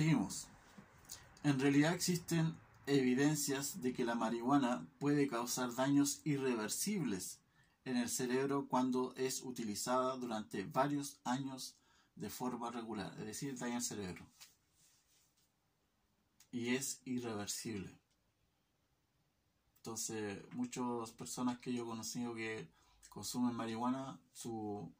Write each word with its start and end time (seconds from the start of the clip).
Seguimos. 0.00 0.46
En 1.44 1.60
realidad 1.60 1.92
existen 1.92 2.56
evidencias 2.86 3.82
de 3.82 3.92
que 3.92 4.06
la 4.06 4.14
marihuana 4.14 4.86
puede 4.98 5.28
causar 5.28 5.74
daños 5.74 6.22
irreversibles 6.24 7.38
en 7.84 7.98
el 7.98 8.08
cerebro 8.08 8.66
cuando 8.66 9.12
es 9.16 9.42
utilizada 9.42 10.16
durante 10.16 10.64
varios 10.64 11.20
años 11.24 11.74
de 12.16 12.30
forma 12.30 12.70
regular, 12.70 13.14
es 13.18 13.26
decir, 13.26 13.58
daña 13.58 13.76
el 13.76 13.82
cerebro. 13.82 14.24
Y 16.50 16.76
es 16.76 17.02
irreversible. 17.04 17.94
Entonces, 19.80 20.38
muchas 20.52 21.10
personas 21.10 21.58
que 21.58 21.74
yo 21.74 21.82
he 21.82 21.86
conocido 21.86 22.34
que 22.34 22.66
consumen 23.10 23.54
marihuana, 23.54 24.18
su, 24.32 24.90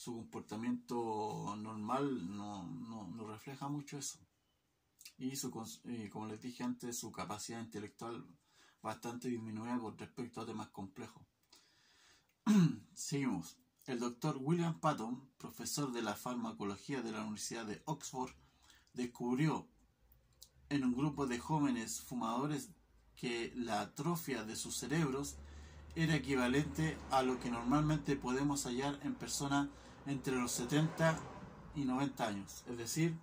su 0.00 0.14
comportamiento 0.14 1.54
normal 1.58 2.34
no, 2.34 2.64
no, 2.64 3.26
refleja 3.26 3.68
mucho 3.68 3.98
eso. 3.98 4.18
Y, 5.18 5.36
su, 5.36 5.50
como 5.50 6.26
les 6.26 6.40
dije 6.40 6.64
antes, 6.64 6.98
su 6.98 7.12
capacidad 7.12 7.60
intelectual 7.60 8.26
bastante 8.80 9.28
disminuida 9.28 9.78
con 9.78 9.98
respecto 9.98 10.40
a 10.40 10.46
temas 10.46 10.68
complejos. 10.68 11.22
Seguimos. 12.94 13.58
El 13.84 13.98
doctor 13.98 14.38
William 14.40 14.80
Patton, 14.80 15.32
profesor 15.36 15.92
de 15.92 16.00
la 16.00 16.14
farmacología 16.14 17.02
de 17.02 17.12
la 17.12 17.20
Universidad 17.20 17.66
de 17.66 17.82
Oxford, 17.84 18.32
descubrió 18.94 19.68
en 20.70 20.84
un 20.84 20.96
grupo 20.96 21.26
de 21.26 21.38
jóvenes 21.38 22.00
fumadores 22.00 22.70
que 23.16 23.52
la 23.54 23.82
atrofia 23.82 24.44
de 24.44 24.56
sus 24.56 24.78
cerebros 24.78 25.36
era 25.94 26.14
equivalente 26.14 26.96
a 27.10 27.22
lo 27.22 27.38
que 27.38 27.50
normalmente 27.50 28.16
podemos 28.16 28.64
hallar 28.64 28.98
en 29.02 29.14
personas 29.14 29.68
entre 30.06 30.36
los 30.36 30.52
70 30.52 31.18
y 31.74 31.84
90 31.84 32.26
años. 32.26 32.64
Es 32.68 32.76
decir, 32.76 33.16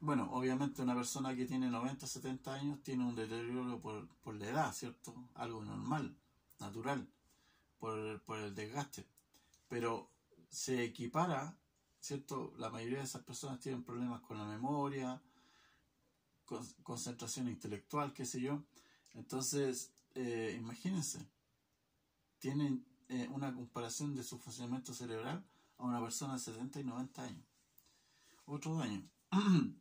bueno, 0.00 0.30
obviamente 0.32 0.82
una 0.82 0.94
persona 0.94 1.34
que 1.36 1.46
tiene 1.46 1.68
90, 1.68 2.06
70 2.06 2.54
años 2.54 2.82
tiene 2.82 3.04
un 3.04 3.14
deterioro 3.14 3.80
por, 3.80 4.08
por 4.22 4.34
la 4.34 4.48
edad, 4.48 4.72
¿cierto? 4.72 5.14
Algo 5.34 5.62
normal, 5.62 6.16
natural, 6.58 7.06
por, 7.78 8.20
por 8.22 8.38
el 8.38 8.54
desgaste. 8.54 9.06
Pero 9.68 10.10
se 10.48 10.82
equipara, 10.82 11.56
¿cierto? 12.00 12.54
La 12.56 12.70
mayoría 12.70 12.98
de 12.98 13.04
esas 13.04 13.22
personas 13.22 13.60
tienen 13.60 13.84
problemas 13.84 14.20
con 14.22 14.38
la 14.38 14.46
memoria, 14.46 15.20
concentración 16.82 17.48
intelectual, 17.48 18.12
qué 18.12 18.24
sé 18.24 18.40
yo. 18.40 18.62
Entonces, 19.14 19.92
eh, 20.14 20.56
imagínense, 20.58 21.26
tienen 22.38 22.84
eh, 23.10 23.28
una 23.30 23.54
comparación 23.54 24.14
de 24.14 24.24
su 24.24 24.38
funcionamiento 24.38 24.94
cerebral 24.94 25.44
a 25.78 25.84
una 25.84 26.00
persona 26.00 26.34
de 26.34 26.40
70 26.40 26.80
y 26.80 26.84
90 26.84 27.22
años. 27.22 27.44
Otro 28.46 28.76
daño. 28.76 29.06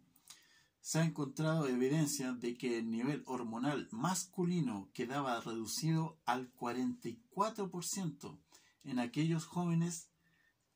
Se 0.82 1.00
ha 1.00 1.06
encontrado 1.06 1.68
evidencia 1.68 2.34
de 2.34 2.58
que 2.58 2.80
el 2.80 2.90
nivel 2.90 3.24
hormonal 3.26 3.88
masculino 3.92 4.90
quedaba 4.94 5.40
reducido 5.42 6.18
al 6.26 6.54
44% 6.56 8.40
en 8.84 9.00
aquellos 9.00 9.46
jóvenes 9.46 10.10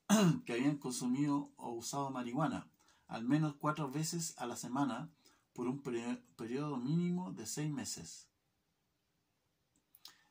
que 0.46 0.54
habían 0.54 0.78
consumido 0.78 1.52
o 1.56 1.72
usado 1.72 2.10
marihuana 2.12 2.70
al 3.08 3.26
menos 3.26 3.56
cuatro 3.56 3.92
veces 3.92 4.34
a 4.38 4.48
la 4.48 4.56
semana 4.56 5.12
por 5.54 5.68
un 5.68 5.82
periodo 5.82 6.78
mínimo 6.78 7.32
de 7.32 7.46
seis 7.46 7.72
meses. 7.72 8.28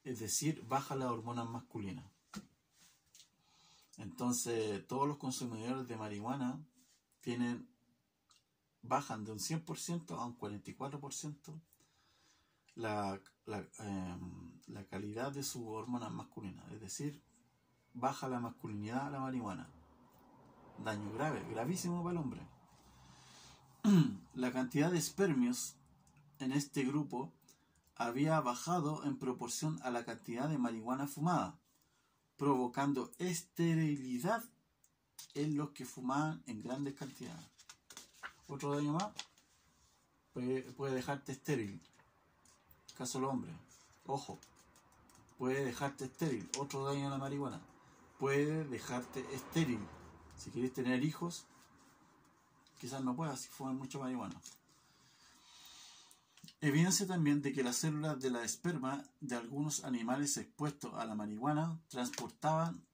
Es 0.02 0.18
decir, 0.18 0.64
baja 0.66 0.96
la 0.96 1.12
hormona 1.12 1.44
masculina. 1.44 2.11
Entonces, 4.02 4.84
todos 4.88 5.06
los 5.06 5.16
consumidores 5.16 5.86
de 5.86 5.96
marihuana 5.96 6.60
tienen, 7.20 7.68
bajan 8.82 9.24
de 9.24 9.30
un 9.30 9.38
100% 9.38 10.18
a 10.18 10.26
un 10.26 10.36
44% 10.36 11.60
la, 12.74 13.20
la, 13.46 13.58
em, 13.78 14.60
la 14.66 14.84
calidad 14.86 15.30
de 15.30 15.44
su 15.44 15.68
hormona 15.68 16.08
masculina. 16.08 16.66
Es 16.72 16.80
decir, 16.80 17.22
baja 17.94 18.28
la 18.28 18.40
masculinidad 18.40 19.06
a 19.06 19.10
la 19.10 19.20
marihuana. 19.20 19.68
Daño 20.84 21.12
grave, 21.12 21.46
gravísimo 21.48 22.02
para 22.02 22.12
el 22.12 22.18
hombre. 22.18 22.40
la 24.34 24.52
cantidad 24.52 24.90
de 24.90 24.98
espermios 24.98 25.76
en 26.40 26.50
este 26.50 26.82
grupo 26.82 27.32
había 27.94 28.40
bajado 28.40 29.04
en 29.04 29.16
proporción 29.16 29.78
a 29.84 29.90
la 29.90 30.04
cantidad 30.04 30.48
de 30.48 30.58
marihuana 30.58 31.06
fumada, 31.06 31.56
provocando 32.36 33.10
esterilidad 33.18 34.42
en 35.34 35.56
los 35.56 35.70
que 35.70 35.84
fumaban 35.84 36.42
en 36.46 36.62
grandes 36.62 36.94
cantidades. 36.94 37.46
Otro 38.48 38.74
daño 38.74 38.92
más 38.92 39.08
puede, 40.32 40.94
dejarte 40.94 41.32
estéril. 41.32 41.80
Caso 42.96 43.18
el 43.18 43.24
hombre. 43.24 43.50
Ojo, 44.06 44.38
puede 45.38 45.64
dejarte 45.64 46.04
estéril. 46.04 46.48
Otro 46.58 46.84
daño 46.84 47.06
a 47.06 47.10
la 47.10 47.18
marihuana. 47.18 47.60
Puede 48.18 48.64
dejarte 48.64 49.20
estéril. 49.34 49.80
Si 50.36 50.50
quieres 50.50 50.72
tener 50.72 51.04
hijos, 51.04 51.44
quizás 52.80 53.02
no 53.02 53.14
puedas 53.14 53.40
si 53.40 53.48
fumas 53.48 53.74
mucho 53.74 54.00
marihuana. 54.00 54.40
Evidencia 56.62 57.06
también 57.06 57.42
de 57.42 57.52
que 57.52 57.62
las 57.62 57.76
células 57.76 58.18
de 58.20 58.30
la 58.30 58.42
esperma 58.42 59.04
de 59.20 59.36
algunos 59.36 59.84
animales 59.84 60.38
expuestos 60.38 60.94
a 60.94 61.04
la 61.04 61.14
marihuana 61.14 61.78
transportaban 61.88 62.86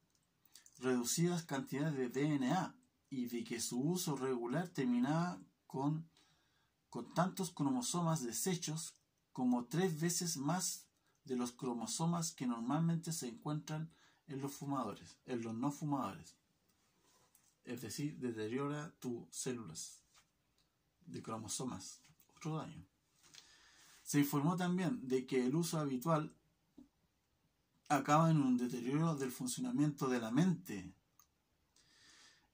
reducidas 0.81 1.45
cantidades 1.45 1.95
de 1.95 2.09
DNA 2.09 2.75
y 3.11 3.27
de 3.27 3.45
que 3.45 3.61
su 3.61 3.81
uso 3.81 4.17
regular 4.17 4.69
terminaba 4.69 5.41
con, 5.69 6.11
con 6.91 7.15
tantos 7.15 7.53
cromosomas 7.53 8.25
desechos 8.25 8.95
como 9.33 9.67
tres 9.67 10.01
veces 10.01 10.37
más 10.37 10.89
de 11.23 11.37
los 11.37 11.53
cromosomas 11.53 12.33
que 12.33 12.49
normalmente 12.49 13.13
se 13.13 13.29
encuentran 13.29 13.93
en 14.27 14.41
los 14.41 14.53
fumadores, 14.53 15.17
en 15.27 15.43
los 15.43 15.55
no 15.55 15.71
fumadores 15.71 16.35
es 17.69 17.83
decir, 17.83 18.17
deteriora 18.19 18.95
tus 18.99 19.29
células 19.31 20.03
de 21.05 21.23
cromosomas. 21.23 22.01
Otro 22.35 22.57
daño. 22.57 22.87
Se 24.09 24.19
informó 24.19 24.57
también 24.57 25.07
de 25.07 25.27
que 25.27 25.45
el 25.45 25.55
uso 25.55 25.79
habitual 25.79 26.35
acaba 27.91 28.31
en 28.31 28.41
un 28.41 28.57
deterioro 28.57 29.15
del 29.17 29.31
funcionamiento 29.31 30.09
de 30.09 30.19
la 30.19 30.31
mente, 30.31 30.95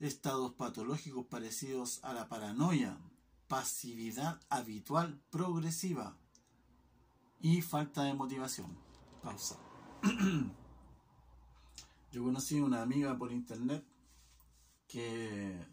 estados 0.00 0.54
patológicos 0.54 1.26
parecidos 1.26 2.02
a 2.02 2.12
la 2.12 2.28
paranoia, 2.28 2.98
pasividad 3.46 4.40
habitual 4.48 5.22
progresiva 5.30 6.18
y 7.38 7.62
falta 7.62 8.02
de 8.02 8.14
motivación. 8.14 8.76
Pausa. 9.22 9.56
Yo 12.10 12.24
conocí 12.24 12.58
una 12.58 12.82
amiga 12.82 13.16
por 13.16 13.30
internet 13.30 13.86
que 14.88 15.64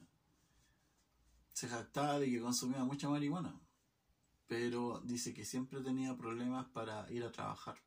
se 1.53 1.67
jactaba 1.67 2.19
de 2.19 2.29
que 2.29 2.39
consumía 2.39 2.83
mucha 2.83 3.09
marihuana, 3.09 3.59
pero 4.51 4.99
dice 5.05 5.33
que 5.33 5.45
siempre 5.45 5.79
tenía 5.79 6.17
problemas 6.17 6.67
para 6.73 7.09
ir 7.09 7.23
a 7.23 7.31
trabajar. 7.31 7.77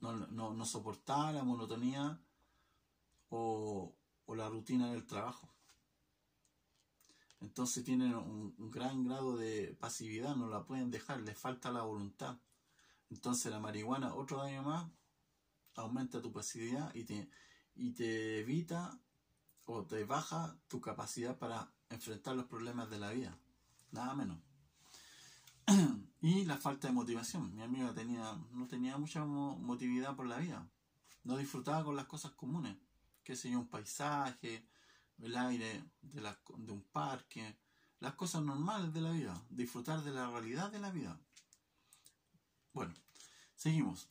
No, 0.00 0.64
soportaba 0.64 1.30
la 1.30 1.44
monotonía 1.44 2.20
o, 3.28 3.94
la 4.26 4.48
rutina 4.48 4.90
del 4.90 5.06
trabajo. 5.06 5.48
Entonces 7.40 7.84
tienen 7.84 8.12
un, 8.16 8.56
gran 8.72 9.04
grado 9.04 9.36
de 9.36 9.76
pasividad, 9.78 10.34
no 10.34 10.48
la 10.48 10.66
pueden 10.66 10.90
dejar, 10.90 11.20
les 11.20 11.38
falta 11.38 11.70
la 11.70 11.82
voluntad. 11.82 12.40
Entonces 13.08 13.52
la 13.52 13.60
marihuana, 13.60 14.16
otro 14.16 14.38
daño 14.38 14.64
más, 14.64 14.90
aumenta 15.76 16.20
tu 16.20 16.32
pasividad 16.32 16.92
y 16.92 17.04
te, 17.04 17.30
y 17.76 17.92
te 17.92 18.40
evita 18.40 19.00
o 19.66 19.86
te 19.86 20.02
baja 20.02 20.58
tu 20.66 20.80
capacidad 20.80 21.38
para 21.38 21.72
enfrentar 21.88 22.34
los 22.34 22.46
problemas 22.46 22.90
de 22.90 22.98
la 22.98 23.12
vida. 23.12 23.38
Nada 23.92 24.16
menos. 24.16 24.47
y 26.22 26.44
la 26.44 26.56
falta 26.56 26.88
de 26.88 26.94
motivación. 26.94 27.54
Mi 27.54 27.62
amiga 27.62 27.92
tenía, 27.92 28.38
no 28.52 28.66
tenía 28.66 28.96
mucha 28.96 29.24
motividad 29.24 30.16
por 30.16 30.26
la 30.26 30.38
vida. 30.38 30.66
No 31.24 31.36
disfrutaba 31.36 31.84
con 31.84 31.96
las 31.96 32.06
cosas 32.06 32.32
comunes. 32.32 32.76
Qué 33.22 33.36
sé 33.36 33.54
un 33.54 33.68
paisaje, 33.68 34.64
el 35.18 35.36
aire 35.36 35.84
de, 36.00 36.22
de 36.22 36.72
un 36.72 36.82
parque, 36.82 37.56
las 38.00 38.14
cosas 38.14 38.42
normales 38.42 38.92
de 38.94 39.00
la 39.02 39.10
vida. 39.10 39.42
Disfrutar 39.50 40.02
de 40.02 40.12
la 40.12 40.30
realidad 40.30 40.70
de 40.70 40.80
la 40.80 40.90
vida. 40.90 41.20
Bueno, 42.72 42.94
seguimos. 43.54 44.08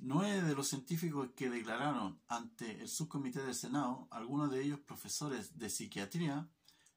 Nueve 0.00 0.42
de 0.42 0.54
los 0.54 0.68
científicos 0.68 1.30
que 1.34 1.50
declararon 1.50 2.20
ante 2.28 2.80
el 2.80 2.88
subcomité 2.88 3.42
del 3.42 3.54
Senado, 3.54 4.06
algunos 4.10 4.50
de 4.50 4.62
ellos 4.62 4.78
profesores 4.80 5.58
de 5.58 5.70
psiquiatría, 5.70 6.48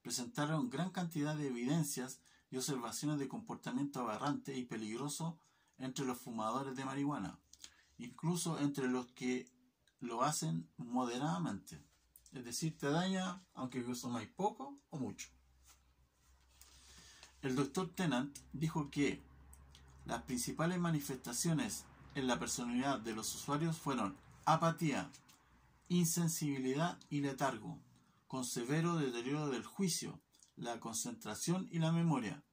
presentaron 0.03 0.69
gran 0.69 0.91
cantidad 0.91 1.35
de 1.35 1.47
evidencias 1.47 2.19
y 2.51 2.57
observaciones 2.57 3.17
de 3.17 3.29
comportamiento 3.29 4.01
aberrante 4.01 4.55
y 4.57 4.65
peligroso 4.65 5.39
entre 5.79 6.05
los 6.05 6.19
fumadores 6.19 6.75
de 6.75 6.85
marihuana, 6.85 7.39
incluso 7.97 8.59
entre 8.59 8.87
los 8.87 9.07
que 9.07 9.49
lo 10.01 10.23
hacen 10.23 10.67
moderadamente. 10.77 11.81
Es 12.33 12.43
decir, 12.45 12.77
te 12.77 12.89
daña 12.89 13.41
aunque 13.53 13.83
consumáis 13.83 14.29
poco 14.29 14.75
o 14.89 14.97
mucho. 14.97 15.29
El 17.41 17.55
doctor 17.55 17.89
Tennant 17.89 18.37
dijo 18.53 18.91
que 18.91 19.21
las 20.05 20.23
principales 20.23 20.79
manifestaciones 20.79 21.85
en 22.15 22.27
la 22.27 22.37
personalidad 22.37 22.99
de 22.99 23.15
los 23.15 23.33
usuarios 23.33 23.77
fueron 23.77 24.15
apatía, 24.45 25.09
insensibilidad 25.87 26.99
y 27.09 27.21
letargo, 27.21 27.77
con 28.27 28.45
severo 28.45 28.95
deterioro 28.95 29.49
del 29.49 29.65
juicio, 29.65 30.19
la 30.61 30.79
concentración 30.79 31.67
y 31.71 31.79
la 31.79 31.91
memoria. 31.91 32.43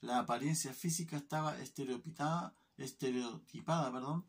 La 0.00 0.20
apariencia 0.20 0.72
física 0.74 1.16
estaba 1.16 1.58
estereotipada, 1.58 2.54
estereotipada 2.76 3.90
perdón, 3.90 4.26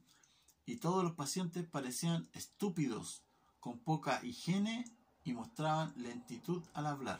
y 0.66 0.78
todos 0.78 1.04
los 1.04 1.14
pacientes 1.14 1.68
parecían 1.68 2.30
estúpidos, 2.34 3.24
con 3.60 3.80
poca 3.80 4.24
higiene 4.24 4.86
y 5.24 5.34
mostraban 5.34 5.94
lentitud 5.98 6.64
al 6.74 6.88
hablar. 6.88 7.20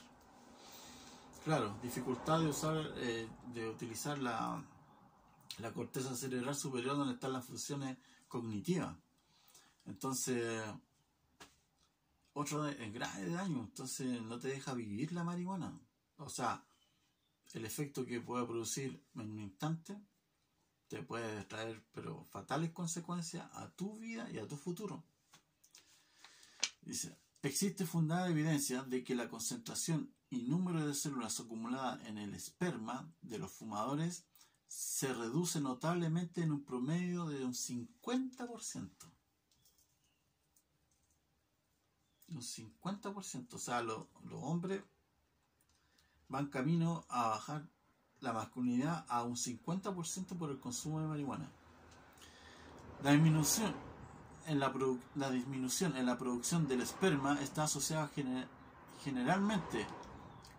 Claro, 1.44 1.78
dificultad 1.84 2.40
de 2.40 2.48
usar, 2.48 2.94
eh, 2.98 3.28
de 3.54 3.70
utilizar 3.70 4.18
la, 4.20 4.64
la 5.58 5.74
corteza 5.74 6.16
cerebral 6.16 6.56
superior 6.56 6.96
donde 6.96 7.16
están 7.16 7.34
las 7.34 7.46
funciones 7.46 7.98
cognitivas. 8.28 8.96
Entonces, 9.86 10.64
otro 12.34 12.64
de, 12.64 12.92
grave 12.92 13.30
daño, 13.30 13.60
entonces 13.64 14.22
no 14.22 14.40
te 14.40 14.48
deja 14.48 14.74
vivir 14.74 15.12
la 15.12 15.24
marihuana. 15.24 15.74
O 16.20 16.30
sea, 16.30 16.66
el 17.54 17.66
efecto 17.66 18.06
que 18.06 18.22
puede 18.22 18.46
producir 18.46 19.04
en 19.16 19.32
un 19.32 19.40
instante 19.40 20.00
te 20.88 21.02
puede 21.02 21.44
traer 21.46 21.84
pero 21.94 22.26
fatales 22.26 22.72
consecuencias 22.72 23.50
a 23.54 23.70
tu 23.70 23.98
vida 24.00 24.30
y 24.32 24.40
a 24.40 24.48
tu 24.48 24.58
futuro. 24.58 25.04
Dice, 26.82 27.18
existe 27.42 27.86
fundada 27.86 28.30
evidencia 28.30 28.84
de 28.84 29.04
que 29.04 29.16
la 29.16 29.30
concentración 29.30 30.14
y 30.30 30.44
número 30.44 30.86
de 30.86 30.94
células 30.94 31.40
acumuladas 31.40 32.06
en 32.08 32.18
el 32.18 32.34
esperma 32.34 33.12
de 33.22 33.40
los 33.40 33.52
fumadores 33.52 34.26
se 34.68 35.14
reduce 35.14 35.62
notablemente 35.62 36.42
en 36.42 36.52
un 36.52 36.64
promedio 36.64 37.28
de 37.28 37.44
un 37.46 37.54
50%. 37.54 38.90
Un 42.28 42.42
50%. 42.42 43.54
O 43.54 43.58
sea, 43.58 43.82
los 43.82 44.08
hombres 44.32 44.84
van 46.30 46.48
camino 46.48 47.04
a 47.10 47.30
bajar 47.30 47.68
la 48.22 48.34
masculinidad 48.34 49.06
a 49.10 49.24
un 49.24 49.36
50% 49.36 50.38
por 50.38 50.52
el 50.52 50.60
consumo 50.60 51.02
de 51.02 51.08
marihuana. 51.08 51.50
La 53.04 53.12
disminución 53.12 53.74
en 54.46 54.60
la, 54.60 54.72
producción 56.18 56.68
del 56.68 56.82
esperma 56.82 57.40
está 57.42 57.64
asociada 57.64 58.10
generalmente 59.04 59.86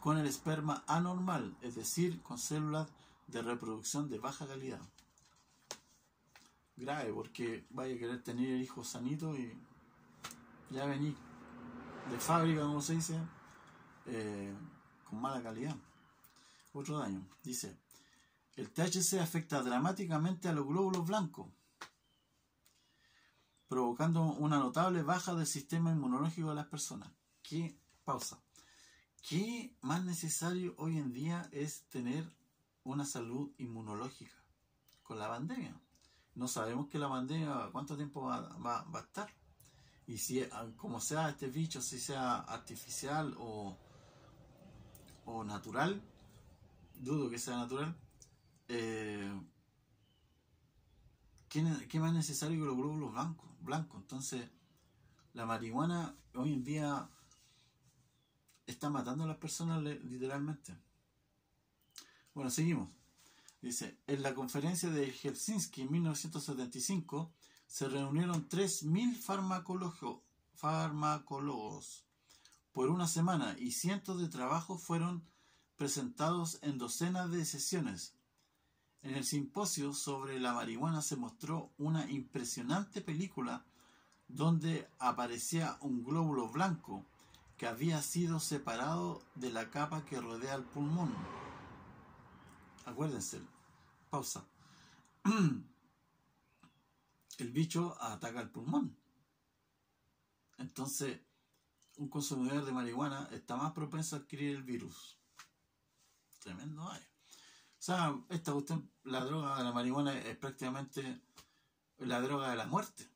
con 0.01 0.17
el 0.17 0.27
esperma 0.27 0.83
anormal, 0.87 1.57
es 1.61 1.75
decir, 1.75 2.23
con 2.23 2.39
células 2.39 2.89
de 3.27 3.43
reproducción 3.43 4.09
de 4.09 4.19
baja 4.19 4.47
calidad. 4.47 4.81
Grave, 6.77 7.13
porque 7.13 7.67
vaya 7.71 7.95
a 7.95 7.99
querer 7.99 8.23
tener 8.23 8.59
hijos 8.61 8.89
sanitos 8.89 9.39
y 9.39 9.53
ya 10.71 10.87
venir 10.87 11.15
de 12.11 12.19
fábrica, 12.19 12.63
como 12.63 12.81
se 12.81 12.95
dice, 12.95 13.21
eh, 14.07 14.55
con 15.11 15.21
mala 15.21 15.43
calidad. 15.43 15.77
Otro 16.73 16.99
daño. 16.99 17.27
Dice, 17.43 17.77
el 18.57 18.71
THC 18.71 19.21
afecta 19.21 19.63
dramáticamente 19.63 20.49
a 20.49 20.53
los 20.53 20.67
glóbulos 20.67 21.07
blancos, 21.07 21.49
provocando 23.69 24.23
una 24.23 24.59
notable 24.59 25.03
baja 25.03 25.35
del 25.35 25.47
sistema 25.47 25.91
inmunológico 25.91 26.51
de 26.51 26.55
las 26.55 26.67
personas. 26.67 27.11
¿Qué 27.43 27.77
pausa? 28.05 28.41
¿Qué 29.29 29.75
más 29.83 30.05
necesario 30.05 30.75
hoy 30.79 30.97
en 30.97 31.13
día 31.13 31.49
es 31.53 31.83
tener 31.89 32.25
una 32.85 33.05
salud 33.05 33.51
inmunológica 33.59 34.37
con 35.03 35.19
la 35.19 35.29
pandemia? 35.29 35.79
No 36.37 36.49
sabemos 36.49 36.89
que 36.89 36.99
la 36.99 37.09
pandemia 37.09 37.69
cuánto 37.73 37.97
tiempo 37.97 38.23
va, 38.23 38.41
va 38.59 38.99
a 38.99 39.03
estar. 39.03 39.29
Y 40.07 40.19
si, 40.19 40.43
como 40.77 41.01
sea 41.01 41.29
este 41.29 41.49
bicho, 41.49 41.81
si 41.81 42.01
sea 42.01 42.39
artificial 42.39 43.37
o, 43.39 43.79
o 45.33 45.45
natural, 45.45 46.03
dudo 46.95 47.31
que 47.31 47.39
sea 47.39 47.57
natural, 47.57 47.97
eh, 48.69 49.33
¿qué, 51.49 52.01
más 52.01 52.13
necesario 52.13 52.59
que 52.59 52.67
los 52.67 52.77
glóbulos 52.77 53.13
blancos? 53.13 53.51
blancos? 53.61 54.01
Entonces, 54.01 54.49
la 55.33 55.47
marihuana 55.47 56.15
hoy 56.35 56.53
en 56.53 56.65
día 56.65 57.09
está 58.67 58.91
matando 58.91 59.25
a 59.25 59.29
las 59.29 59.37
personas 59.37 59.83
literalmente. 59.83 60.77
Bueno, 62.35 62.51
seguimos. 62.51 62.89
Dice, 63.61 63.99
en 64.07 64.23
la 64.23 64.35
conferencia 64.35 64.89
de 64.91 65.13
Helsinki 65.13 65.83
en 65.83 65.93
1975 65.93 67.33
se 67.67 67.89
reunieron 67.89 68.49
3.000 68.49 69.17
farmacólogos, 69.17 70.23
farmacólogos 70.55 72.10
por 72.73 72.91
una 72.91 73.07
semana 73.07 73.57
y 73.59 73.73
cientos 73.73 74.21
de 74.21 74.29
trabajos 74.29 74.83
fueron 74.83 75.25
presentados 75.77 76.59
en 76.63 76.79
docenas 76.79 77.31
de 77.31 77.45
sesiones. 77.45 78.15
En 79.03 79.15
el 79.15 79.25
simposio 79.25 79.95
sobre 79.95 80.39
la 80.39 80.53
marihuana 80.53 81.01
se 81.03 81.17
mostró 81.17 81.73
una 81.79 82.11
impresionante 82.11 83.01
película 83.01 83.65
donde 84.29 84.89
aparecía 84.99 85.79
un 85.81 86.05
glóbulo 86.05 86.49
blanco 86.49 87.05
que 87.57 87.67
había 87.67 88.01
sido 88.03 88.41
separado 88.41 89.23
de 89.35 89.51
la 89.51 89.71
capa 89.71 90.05
que 90.05 90.21
rodea 90.21 90.55
el 90.55 90.65
pulmón. 90.65 91.15
Acuérdense, 92.85 93.41
pausa. 94.11 94.45
El 97.39 97.53
bicho 97.53 97.97
ataca 98.03 98.43
el 98.43 98.51
pulmón. 98.51 98.95
Entonces, 100.59 101.21
un 102.01 102.09
consumidor 102.09 102.65
de 102.65 102.73
marihuana 102.73 103.29
está 103.31 103.57
más 103.57 103.73
propenso 103.73 104.17
a 104.17 104.21
adquirir 104.21 104.57
el 104.57 104.63
virus. 104.63 105.19
Tremendo 106.39 106.83
O 106.83 106.93
sea, 107.79 108.19
esta 108.31 108.53
cuestión, 108.53 108.91
la 109.05 109.23
droga 109.23 109.59
de 109.59 109.65
la 109.65 109.73
marihuana 109.73 110.19
es 110.19 110.35
prácticamente 110.39 111.21
la 111.99 112.23
droga 112.23 112.51
de 112.51 112.57
la 112.57 112.67
muerte. 112.67 113.07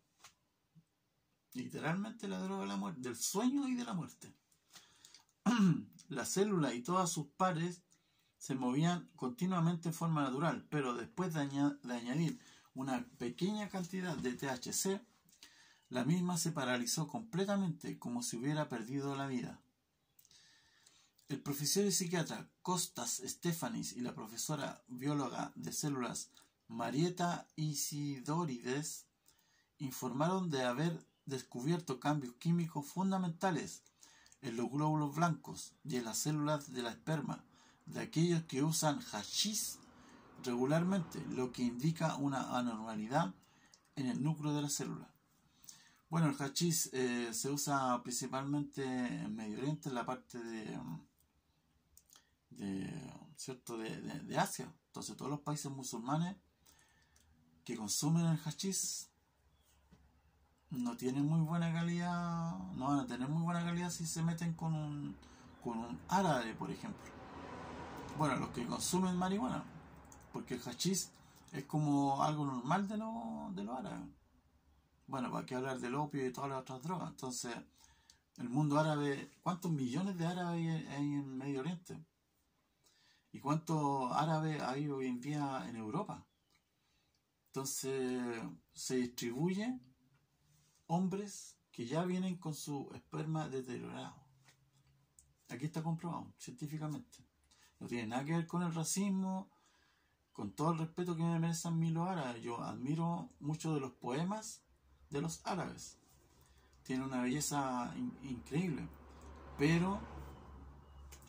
Literalmente 1.55 2.29
la 2.29 2.39
droga 2.41 2.63
de 2.63 2.69
la 2.69 2.77
muerte, 2.77 3.01
del 3.01 3.17
sueño 3.17 3.67
y 3.69 3.75
de 3.75 3.85
la 3.85 3.95
muerte. 3.95 4.37
la 6.09 6.27
célula 6.27 6.75
y 6.75 6.83
todas 6.83 7.11
sus 7.11 7.29
pares 7.29 7.83
se 8.37 8.55
movían 8.55 9.09
continuamente 9.17 9.89
en 9.89 9.95
forma 9.95 10.25
natural, 10.25 10.67
pero 10.69 10.95
después 10.95 11.33
de, 11.33 11.47
de 11.83 11.95
añadir 11.95 12.39
una 12.75 13.09
pequeña 13.17 13.71
cantidad 13.71 14.15
de 14.15 14.35
THC, 14.35 15.01
la 15.89 16.05
misma 16.05 16.39
se 16.39 16.53
paralizó 16.53 17.09
completamente 17.09 17.99
como 17.99 18.23
si 18.23 18.37
hubiera 18.37 18.69
perdido 18.69 19.17
la 19.17 19.27
vida. 19.27 19.61
El 21.29 21.41
profesor 21.41 21.85
y 21.85 21.93
psiquiatra 21.93 22.49
Costas 22.63 23.23
Stefanis 23.25 23.93
y 23.93 24.01
la 24.01 24.15
profesora 24.15 24.83
bióloga 24.89 25.53
de 25.55 25.73
células 25.73 26.31
Marieta 26.69 27.47
Isidorides 27.57 29.07
informaron 29.79 30.51
de 30.51 30.65
haber 30.65 31.07
descubierto 31.27 32.01
cambios 32.01 32.35
químicos 32.35 32.87
fundamentales 32.87 33.83
en 34.43 34.57
los 34.57 34.71
glóbulos 34.71 35.15
blancos 35.15 35.75
y 35.85 35.97
en 35.97 36.05
las 36.05 36.19
células 36.19 36.73
de 36.73 36.83
la 36.83 36.91
esperma 36.91 37.45
de 37.87 38.01
aquellos 38.01 38.43
que 38.45 38.63
usan 38.63 39.01
hashish 39.01 39.77
regularmente, 40.43 41.25
lo 41.31 41.53
que 41.53 41.63
indica 41.63 42.17
una 42.17 42.59
anormalidad 42.59 43.35
en 43.97 44.07
el 44.07 44.23
núcleo 44.23 44.53
de 44.55 44.63
la 44.63 44.69
célula. 44.69 45.14
Bueno, 46.15 46.29
el 46.29 46.37
hachís 46.41 46.91
eh, 46.93 47.35
se 47.35 47.51
usa 47.51 48.01
principalmente 48.05 48.85
en 48.85 49.35
Medio 49.35 49.59
Oriente, 49.59 49.89
en 49.89 49.97
la 49.97 50.07
parte 50.07 50.39
de, 50.39 50.79
de 52.51 53.13
¿cierto? 53.35 53.77
De, 53.77 54.39
Asia. 54.39 54.73
Entonces, 54.87 55.17
todos 55.17 55.29
los 55.29 55.41
países 55.41 55.73
musulmanes 55.73 56.37
que 57.65 57.77
consumen 57.77 58.27
el 58.27 58.39
hachís 58.45 59.11
no 60.71 60.97
tienen 60.97 61.27
muy 61.27 61.41
buena 61.41 61.73
calidad, 61.73 62.59
no 62.77 62.91
van 62.91 63.01
a 63.01 63.07
tener 63.09 63.29
muy 63.29 63.43
buena 63.43 63.65
calidad 63.65 63.91
si 63.91 64.07
se 64.07 64.23
meten 64.23 64.53
con 64.55 64.73
un, 64.73 65.17
con 65.65 65.79
un 65.79 65.99
árabe, 66.07 66.55
por 66.55 66.71
ejemplo. 66.71 67.11
Bueno, 68.17 68.37
los 68.37 68.51
que 68.51 68.65
consumen 68.65 69.17
marihuana, 69.17 69.65
porque 70.33 70.55
el 70.55 70.63
hachís 70.63 71.11
es 71.51 71.65
como 71.65 72.23
algo 72.23 72.45
normal 72.45 72.87
de 72.87 72.99
los 72.99 73.57
de 73.57 73.65
lo 73.65 73.75
árabes 73.77 74.24
bueno, 75.07 75.31
para 75.31 75.47
qué 75.47 75.55
hablar 75.55 75.79
del 75.81 75.95
opio 75.95 76.27
y 76.27 76.33
todas 76.33 76.51
las 76.51 76.61
otras 76.61 76.83
drogas. 76.83 77.11
Entonces, 77.11 77.55
el 78.39 78.49
mundo 78.49 78.79
árabe, 78.79 79.31
¿cuántos 79.43 79.71
millones 79.71 80.19
de 80.19 80.27
árabes 80.27 80.89
hay 80.89 81.05
en 81.05 81.37
Medio 81.37 81.61
Oriente? 81.61 82.05
¿Y 83.33 83.41
cuántos 83.41 84.13
árabes 84.13 84.61
hay 84.63 84.89
hoy 84.89 85.07
en 85.07 85.21
día 85.21 85.65
en 85.69 85.77
Europa? 85.77 86.27
Entonces, 87.47 88.43
se 88.73 88.97
distribuye 88.97 89.79
hombres 90.87 91.57
que 91.71 91.87
ya 91.87 92.05
vienen 92.05 92.37
con 92.37 92.55
su 92.55 92.91
esperma 92.95 93.49
deteriorado. 93.49 94.15
Aquí 95.49 95.67
está 95.67 95.83
comprobado 95.83 96.33
científicamente. 96.39 97.19
No 97.79 97.87
tiene 97.87 98.09
nada 98.09 98.25
que 98.25 98.33
ver 98.33 98.47
con 98.47 98.63
el 98.63 98.75
racismo, 98.75 99.51
con 100.33 100.53
todo 100.53 100.73
el 100.73 100.79
respeto 100.79 101.15
que 101.15 101.23
me 101.23 101.39
merecen 101.39 101.79
mí 101.79 101.91
los 101.91 102.09
árabes. 102.09 102.43
Yo 102.43 102.61
admiro 102.61 103.31
mucho 103.39 103.75
de 103.75 103.81
los 103.81 103.93
poemas 103.93 104.64
de 105.15 105.23
los 105.23 105.41
árabes. 105.45 105.97
Tiene 106.83 107.05
una 107.05 107.23
belleza 107.23 107.95
increíble. 108.23 108.87
Pero 109.57 110.01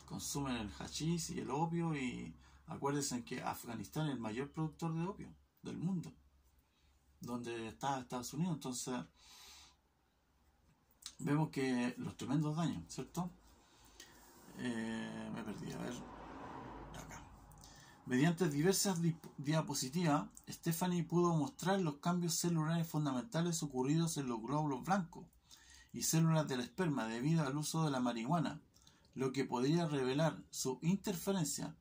consumen 0.06 0.58
el 0.58 0.72
hachís 0.80 1.30
y 1.30 1.40
el 1.40 1.52
opio 1.52 1.96
y 1.96 2.34
acuérdense 2.68 3.24
que 3.24 3.42
Afganistán 3.42 4.08
es 4.08 4.14
el 4.14 4.20
mayor 4.20 4.52
productor 4.52 4.94
de 4.94 5.04
opio 5.04 5.30
del 5.62 5.78
mundo. 5.78 6.12
Donde 7.22 7.68
está 7.68 8.00
Estados 8.00 8.34
Unidos. 8.34 8.56
Entonces 8.56 8.96
vemos 11.20 11.50
que 11.50 11.94
los 11.98 12.18
tremendos 12.18 12.58
daños, 12.58 12.84
¿cierto? 12.88 13.30
Eh, 14.58 15.32
me 15.34 15.44
perdí, 15.44 15.72
a 15.74 15.78
ver. 15.78 16.15
Mediante 18.06 18.50
diversas 18.50 19.00
diapositivas, 19.38 20.28
Stephanie 20.48 21.04
pudo 21.04 21.36
mostrar 21.36 21.80
los 21.80 21.96
cambios 21.96 22.36
celulares 22.36 22.88
fundamentales 22.88 23.64
ocurridos 23.64 24.18
en 24.18 24.28
los 24.28 24.42
glóbulos 24.44 24.84
blancos 24.84 25.26
y 25.92 26.04
células 26.04 26.48
del 26.48 26.60
esperma 26.60 27.08
debido 27.08 27.44
al 27.44 27.58
uso 27.58 27.84
de 27.84 27.90
la 27.90 28.00
marihuana, 28.00 28.62
lo 29.16 29.32
que 29.32 29.44
podría 29.44 29.88
revelar 29.88 30.38
su 30.52 30.78
interferencia 30.84 31.76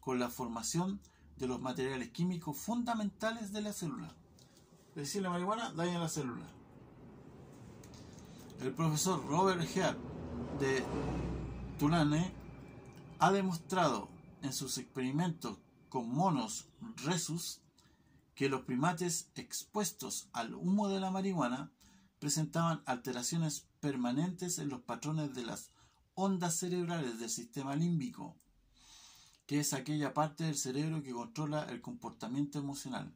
con 0.00 0.18
la 0.18 0.28
formación 0.28 1.00
de 1.38 1.46
los 1.46 1.62
materiales 1.62 2.10
químicos 2.10 2.58
fundamentales 2.58 3.50
de 3.50 3.62
la 3.62 3.72
célula. 3.72 4.14
Decir, 4.94 5.22
la 5.22 5.30
marihuana 5.30 5.72
daña 5.72 5.98
la 5.98 6.10
célula. 6.10 6.44
El 8.60 8.72
profesor 8.72 9.24
Robert 9.26 9.62
Heard 9.74 9.96
de 10.58 10.84
Tulane 11.78 12.34
ha 13.18 13.32
demostrado 13.32 14.10
en 14.42 14.52
sus 14.52 14.76
experimentos 14.76 15.58
con 15.90 16.08
monos 16.08 16.64
resus 17.04 17.60
que 18.34 18.48
los 18.48 18.62
primates 18.62 19.28
expuestos 19.34 20.28
al 20.32 20.54
humo 20.54 20.88
de 20.88 21.00
la 21.00 21.10
marihuana 21.10 21.70
presentaban 22.18 22.82
alteraciones 22.86 23.66
permanentes 23.80 24.58
en 24.58 24.70
los 24.70 24.80
patrones 24.80 25.34
de 25.34 25.44
las 25.44 25.72
ondas 26.14 26.54
cerebrales 26.54 27.18
del 27.18 27.28
sistema 27.28 27.76
límbico, 27.76 28.36
que 29.46 29.60
es 29.60 29.74
aquella 29.74 30.14
parte 30.14 30.44
del 30.44 30.56
cerebro 30.56 31.02
que 31.02 31.12
controla 31.12 31.64
el 31.64 31.82
comportamiento 31.82 32.58
emocional. 32.58 33.12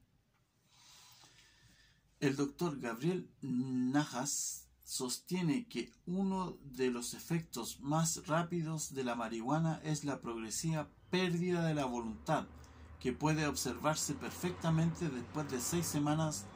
El 2.21 2.37
doctor 2.37 2.81
Gabriel 2.81 3.31
Najas 3.41 4.69
sostiene 4.85 5.67
que 5.69 5.91
uno 6.07 6.59
de 6.63 6.91
los 6.91 7.15
efectos 7.15 7.81
más 7.81 8.27
rápidos 8.27 8.95
de 8.95 9.05
la 9.05 9.15
marihuana 9.15 9.81
es 9.85 10.05
la 10.05 10.21
progresiva 10.21 10.89
pérdida 11.11 11.65
de 11.67 11.75
la 11.75 11.85
voluntad, 11.85 12.47
que 13.05 13.13
puede 13.13 13.47
observarse 13.47 14.15
perfectamente 14.15 15.11
después 15.11 15.51
de 15.51 15.61
seis 15.61 15.85
semanas 15.85 16.47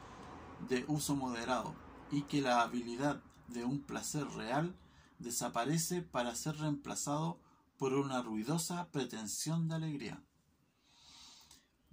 de 0.67 0.83
uso 0.87 1.15
moderado, 1.15 1.75
y 2.09 2.23
que 2.23 2.41
la 2.41 2.63
habilidad 2.63 3.21
de 3.49 3.65
un 3.65 3.83
placer 3.83 4.27
real 4.29 4.75
desaparece 5.19 6.01
para 6.01 6.33
ser 6.33 6.57
reemplazado 6.57 7.39
por 7.77 7.93
una 7.93 8.23
ruidosa 8.23 8.89
pretensión 8.89 9.67
de 9.67 9.75
alegría. 9.75 10.23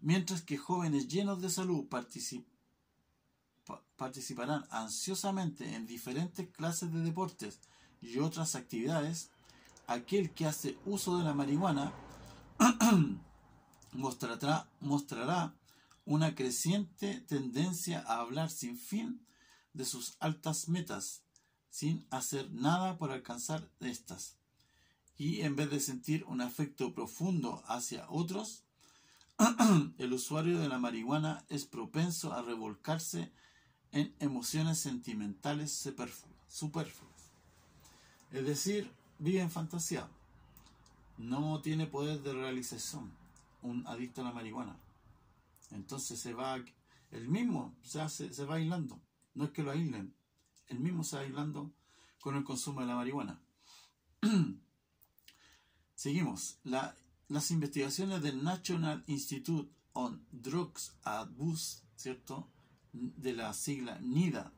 Mientras 0.00 0.40
que 0.40 0.56
jóvenes 0.56 1.06
llenos 1.06 1.42
de 1.42 1.50
salud 1.50 1.86
participarán 3.96 4.64
ansiosamente 4.70 5.74
en 5.74 5.86
diferentes 5.86 6.48
clases 6.48 6.90
de 6.94 7.00
deportes 7.00 7.60
y 8.00 8.20
otras 8.20 8.54
actividades, 8.54 9.28
aquel 9.86 10.30
que 10.32 10.46
hace 10.46 10.78
uso 10.86 11.18
de 11.18 11.24
la 11.24 11.34
marihuana 11.34 11.92
mostrará, 13.92 14.68
mostrará 14.80 15.54
una 16.04 16.34
creciente 16.34 17.20
tendencia 17.20 18.04
a 18.06 18.20
hablar 18.20 18.50
sin 18.50 18.78
fin 18.78 19.26
de 19.72 19.84
sus 19.84 20.16
altas 20.20 20.68
metas, 20.68 21.22
sin 21.68 22.06
hacer 22.10 22.50
nada 22.52 22.96
por 22.96 23.10
alcanzar 23.10 23.68
estas. 23.80 24.36
Y 25.18 25.42
en 25.42 25.56
vez 25.56 25.70
de 25.70 25.80
sentir 25.80 26.24
un 26.24 26.40
afecto 26.40 26.94
profundo 26.94 27.62
hacia 27.66 28.08
otros, 28.08 28.64
el 29.98 30.12
usuario 30.12 30.58
de 30.58 30.68
la 30.68 30.78
marihuana 30.78 31.44
es 31.48 31.66
propenso 31.66 32.32
a 32.32 32.42
revolcarse 32.42 33.32
en 33.92 34.14
emociones 34.18 34.78
sentimentales 34.78 35.72
superfluas. 36.48 37.32
Es 38.30 38.46
decir, 38.46 38.90
vive 39.18 39.40
en 39.40 39.50
fantasía. 39.50 40.08
No 41.18 41.60
tiene 41.62 41.86
poder 41.86 42.22
de 42.22 42.32
realización. 42.32 43.10
Un 43.62 43.86
adicto 43.86 44.20
a 44.20 44.24
la 44.24 44.32
marihuana. 44.32 44.78
Entonces 45.70 46.18
se 46.20 46.32
va, 46.34 46.56
el 47.10 47.28
mismo 47.28 47.74
se, 47.82 48.00
hace, 48.00 48.32
se 48.32 48.44
va 48.44 48.56
aislando. 48.56 49.00
No 49.34 49.44
es 49.44 49.50
que 49.50 49.62
lo 49.62 49.70
aíslen. 49.70 50.14
El 50.68 50.80
mismo 50.80 51.04
se 51.04 51.16
va 51.16 51.22
aislando 51.22 51.72
con 52.20 52.36
el 52.36 52.44
consumo 52.44 52.80
de 52.80 52.86
la 52.86 52.96
marihuana. 52.96 53.40
Seguimos. 55.94 56.58
las 56.64 57.50
investigaciones 57.50 58.22
del 58.22 58.44
National 58.44 59.02
Institute 59.06 59.70
on 59.92 60.24
Drugs 60.30 60.94
Abuse, 61.02 61.82
¿cierto? 61.96 62.48
de 62.92 63.32
la 63.32 63.52
sigla 63.52 63.98
NIDA 64.00 64.52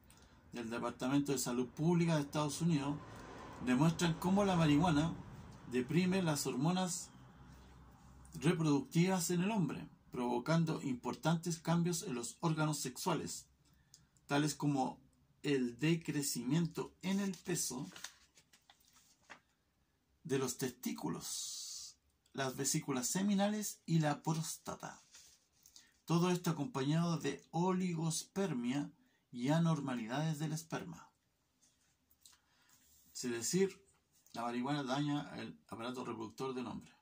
del 0.53 0.71
Departamento 0.71 1.33
de 1.33 1.39
Salud 1.39 1.67
Pública 1.67 2.17
de 2.17 2.23
Estados 2.23 2.61
Unidos 2.61 2.97
demuestran 3.67 4.15
cómo 4.15 4.45
la 4.45 4.57
marihuana 4.57 5.13
deprime 5.71 6.23
las 6.23 6.47
hormonas 6.47 7.11
reproductivas 8.41 9.31
en 9.31 9.43
el 9.43 9.51
hombre, 9.51 9.89
provocando 10.11 10.81
importantes 10.83 11.59
cambios 11.59 12.03
en 12.03 12.15
los 12.15 12.37
órganos 12.41 12.79
sexuales, 12.79 13.47
tales 14.27 14.55
como 14.55 15.01
el 15.43 15.79
decrecimiento 15.79 16.95
en 17.03 17.21
el 17.21 17.33
peso 17.33 17.89
de 20.25 20.39
los 20.39 20.59
testículos, 20.59 21.97
las 22.33 22.57
vesículas 22.57 23.07
seminales 23.07 23.81
y 23.87 24.01
la 24.01 24.23
próstata. 24.23 25.01
Todo 26.05 26.31
esto 26.31 26.51
acompañado 26.51 27.19
de 27.19 27.45
oligospermia 27.51 28.91
y 29.31 29.49
anormalidades 29.49 30.39
del 30.39 30.53
esperma. 30.53 31.11
Es 33.13 33.23
decir, 33.23 33.85
la 34.33 34.43
marihuana 34.43 34.85
daña 34.85 35.35
el 35.39 35.59
aparato 35.69 36.05
reproductor 36.05 36.55
del 36.55 36.67
hombre. 36.67 36.93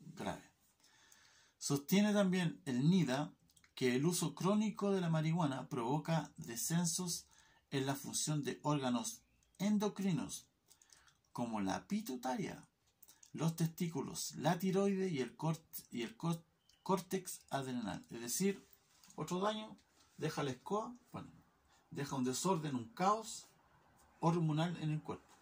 Grave. 0.00 0.47
Sostiene 1.58 2.12
también 2.12 2.60
el 2.64 2.88
NIDA 2.88 3.32
que 3.74 3.94
el 3.94 4.06
uso 4.06 4.34
crónico 4.34 4.90
de 4.90 5.00
la 5.00 5.10
marihuana 5.10 5.68
provoca 5.68 6.32
descensos 6.36 7.26
en 7.70 7.86
la 7.86 7.94
función 7.94 8.42
de 8.42 8.58
órganos 8.62 9.20
endocrinos, 9.58 10.46
como 11.32 11.60
la 11.60 11.86
pituitaria, 11.86 12.66
los 13.32 13.56
testículos, 13.56 14.34
la 14.36 14.58
tiroide 14.58 15.08
y 15.08 15.20
el, 15.20 15.36
y 15.90 16.02
el, 16.02 16.16
córtex 16.82 17.40
adrenal. 17.50 18.04
Es 18.10 18.20
decir, 18.20 18.66
otro 19.16 19.40
daño, 19.40 19.76
deja 20.16 20.42
la 20.42 20.50
escoba, 20.50 20.94
bueno, 21.12 21.28
deja 21.90 22.16
un 22.16 22.24
desorden, 22.24 22.74
un 22.74 22.88
caos 22.94 23.46
hormonal 24.20 24.76
en 24.80 24.90
el 24.90 25.02
cuerpo. 25.02 25.36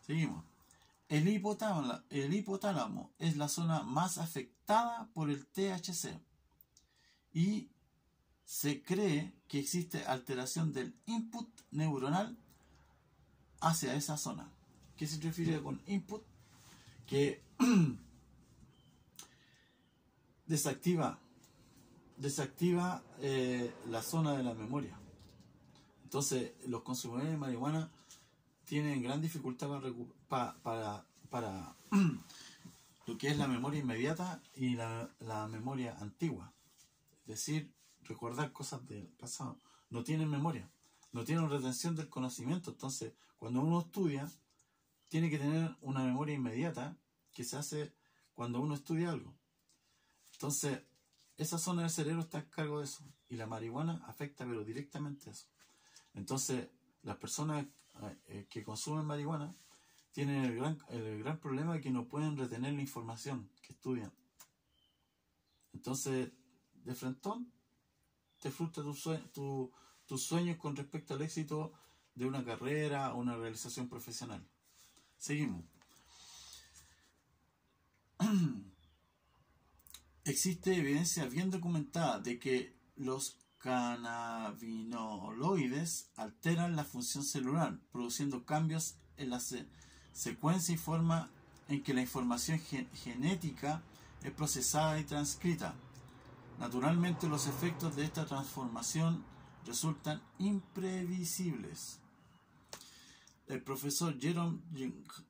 Seguimos. 0.00 0.49
El 1.10 1.26
hipotálamo, 1.26 2.02
el 2.08 2.32
hipotálamo 2.32 3.10
es 3.18 3.36
la 3.36 3.48
zona 3.48 3.82
más 3.82 4.16
afectada 4.18 5.10
por 5.12 5.28
el 5.28 5.44
THC 5.44 6.16
y 7.32 7.68
se 8.44 8.80
cree 8.80 9.34
que 9.48 9.58
existe 9.58 10.04
alteración 10.04 10.72
del 10.72 10.94
input 11.06 11.48
neuronal 11.72 12.38
hacia 13.60 13.96
esa 13.96 14.16
zona. 14.16 14.52
¿Qué 14.96 15.08
se 15.08 15.20
refiere 15.20 15.60
con 15.60 15.82
input? 15.88 16.22
Que 17.08 17.42
desactiva, 20.46 21.18
desactiva 22.18 23.02
eh, 23.18 23.74
la 23.88 24.02
zona 24.02 24.36
de 24.36 24.44
la 24.44 24.54
memoria. 24.54 24.96
Entonces, 26.04 26.52
los 26.68 26.82
consumidores 26.82 27.32
de 27.32 27.36
marihuana 27.36 27.90
tienen 28.70 29.02
gran 29.02 29.20
dificultad 29.20 29.68
para, 30.28 31.04
para, 31.28 31.76
lo 33.06 33.18
que 33.18 33.26
es 33.26 33.36
la 33.36 33.48
memoria 33.48 33.80
inmediata 33.80 34.40
y 34.54 34.76
la, 34.76 35.10
la, 35.18 35.48
memoria 35.48 35.98
antigua. 35.98 36.52
Es 37.22 37.26
decir, 37.26 37.74
recordar 38.04 38.52
cosas 38.52 38.86
del 38.86 39.08
pasado. 39.08 39.58
No 39.88 40.04
tienen 40.04 40.30
memoria, 40.30 40.70
no 41.10 41.24
tienen 41.24 41.50
retención 41.50 41.96
del 41.96 42.08
conocimiento. 42.08 42.70
Entonces, 42.70 43.12
cuando 43.40 43.60
uno 43.60 43.80
estudia, 43.80 44.30
tiene 45.08 45.30
que 45.30 45.40
tener 45.40 45.76
una 45.80 46.04
memoria 46.04 46.36
inmediata 46.36 46.96
que 47.32 47.42
se 47.42 47.56
hace 47.56 47.92
cuando 48.34 48.60
uno 48.60 48.76
estudia 48.76 49.10
algo. 49.10 49.34
Entonces, 50.34 50.80
esa 51.38 51.58
zona 51.58 51.82
del 51.82 51.90
cerebro 51.90 52.20
está 52.20 52.38
a 52.38 52.48
cargo 52.48 52.78
de 52.78 52.84
eso. 52.84 53.02
Y 53.28 53.34
la 53.34 53.48
marihuana 53.48 54.00
afecta, 54.06 54.46
pero 54.46 54.62
directamente 54.62 55.30
eso. 55.30 55.48
Entonces, 56.14 56.68
las 57.02 57.16
personas 57.16 57.66
eh, 58.26 58.46
que 58.48 58.64
consumen 58.64 59.04
marihuana 59.04 59.54
tienen 60.12 60.44
el 60.44 60.56
gran, 60.56 60.78
el 60.90 61.18
gran 61.20 61.38
problema 61.38 61.80
que 61.80 61.90
no 61.90 62.08
pueden 62.08 62.36
retener 62.36 62.72
la 62.74 62.80
información 62.80 63.48
que 63.62 63.72
estudian. 63.72 64.12
Entonces, 65.72 66.32
de 66.84 66.94
frentón, 66.94 67.52
te 68.40 68.50
frustra 68.50 68.82
tu 69.32 69.72
tus 70.10 70.24
sueños 70.24 70.56
con 70.56 70.74
respecto 70.74 71.14
al 71.14 71.22
éxito 71.22 71.72
de 72.16 72.26
una 72.26 72.44
carrera 72.44 73.14
o 73.14 73.18
una 73.18 73.36
realización 73.36 73.88
profesional. 73.88 74.44
Seguimos. 75.16 75.64
Existe 80.24 80.74
evidencia 80.74 81.26
bien 81.26 81.48
documentada 81.48 82.18
de 82.18 82.40
que 82.40 82.74
los 82.96 83.38
cannabinoloides 83.60 86.10
alteran 86.16 86.76
la 86.76 86.84
función 86.84 87.24
celular, 87.24 87.78
produciendo 87.92 88.44
cambios 88.44 88.96
en 89.16 89.30
la 89.30 89.40
secuencia 90.12 90.74
y 90.74 90.78
forma 90.78 91.30
en 91.68 91.82
que 91.82 91.94
la 91.94 92.00
información 92.00 92.58
genética 92.58 93.82
es 94.22 94.32
procesada 94.32 94.98
y 94.98 95.04
transcrita. 95.04 95.74
Naturalmente 96.58 97.28
los 97.28 97.46
efectos 97.46 97.94
de 97.96 98.04
esta 98.04 98.26
transformación 98.26 99.24
resultan 99.66 100.22
imprevisibles. 100.38 101.98
El 103.46 103.62
profesor 103.62 104.18
Jerome 104.18 104.60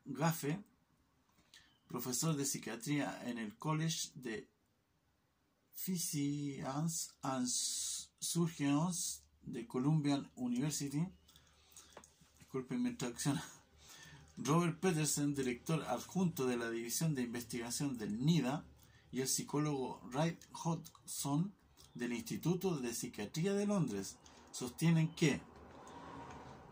Gaffe, 0.05 0.63
profesor 1.89 2.37
de 2.37 2.45
psiquiatría 2.45 3.29
en 3.29 3.39
el 3.39 3.57
College 3.57 4.11
de 4.15 4.49
Physicians 5.73 7.15
and 7.23 7.49
Surgeons 8.21 9.25
de 9.43 9.67
Columbia 9.67 10.23
University, 10.37 11.07
disculpen 12.39 12.83
mi 12.83 12.97
Robert 14.37 14.79
Peterson, 14.79 15.35
director 15.35 15.83
adjunto 15.85 16.47
de 16.47 16.57
la 16.57 16.71
División 16.71 17.15
de 17.15 17.23
Investigación 17.23 17.97
del 17.97 18.25
NIDA, 18.25 18.65
y 19.11 19.23
el 19.23 19.29
psicólogo 19.29 20.01
Ray 20.13 20.39
Hodgson 20.53 21.53
del 21.95 22.13
Instituto 22.13 22.77
de 22.77 22.95
Psiquiatría 22.95 23.55
de 23.55 23.67
Londres 23.67 24.19
sostienen 24.53 25.09
que 25.15 25.41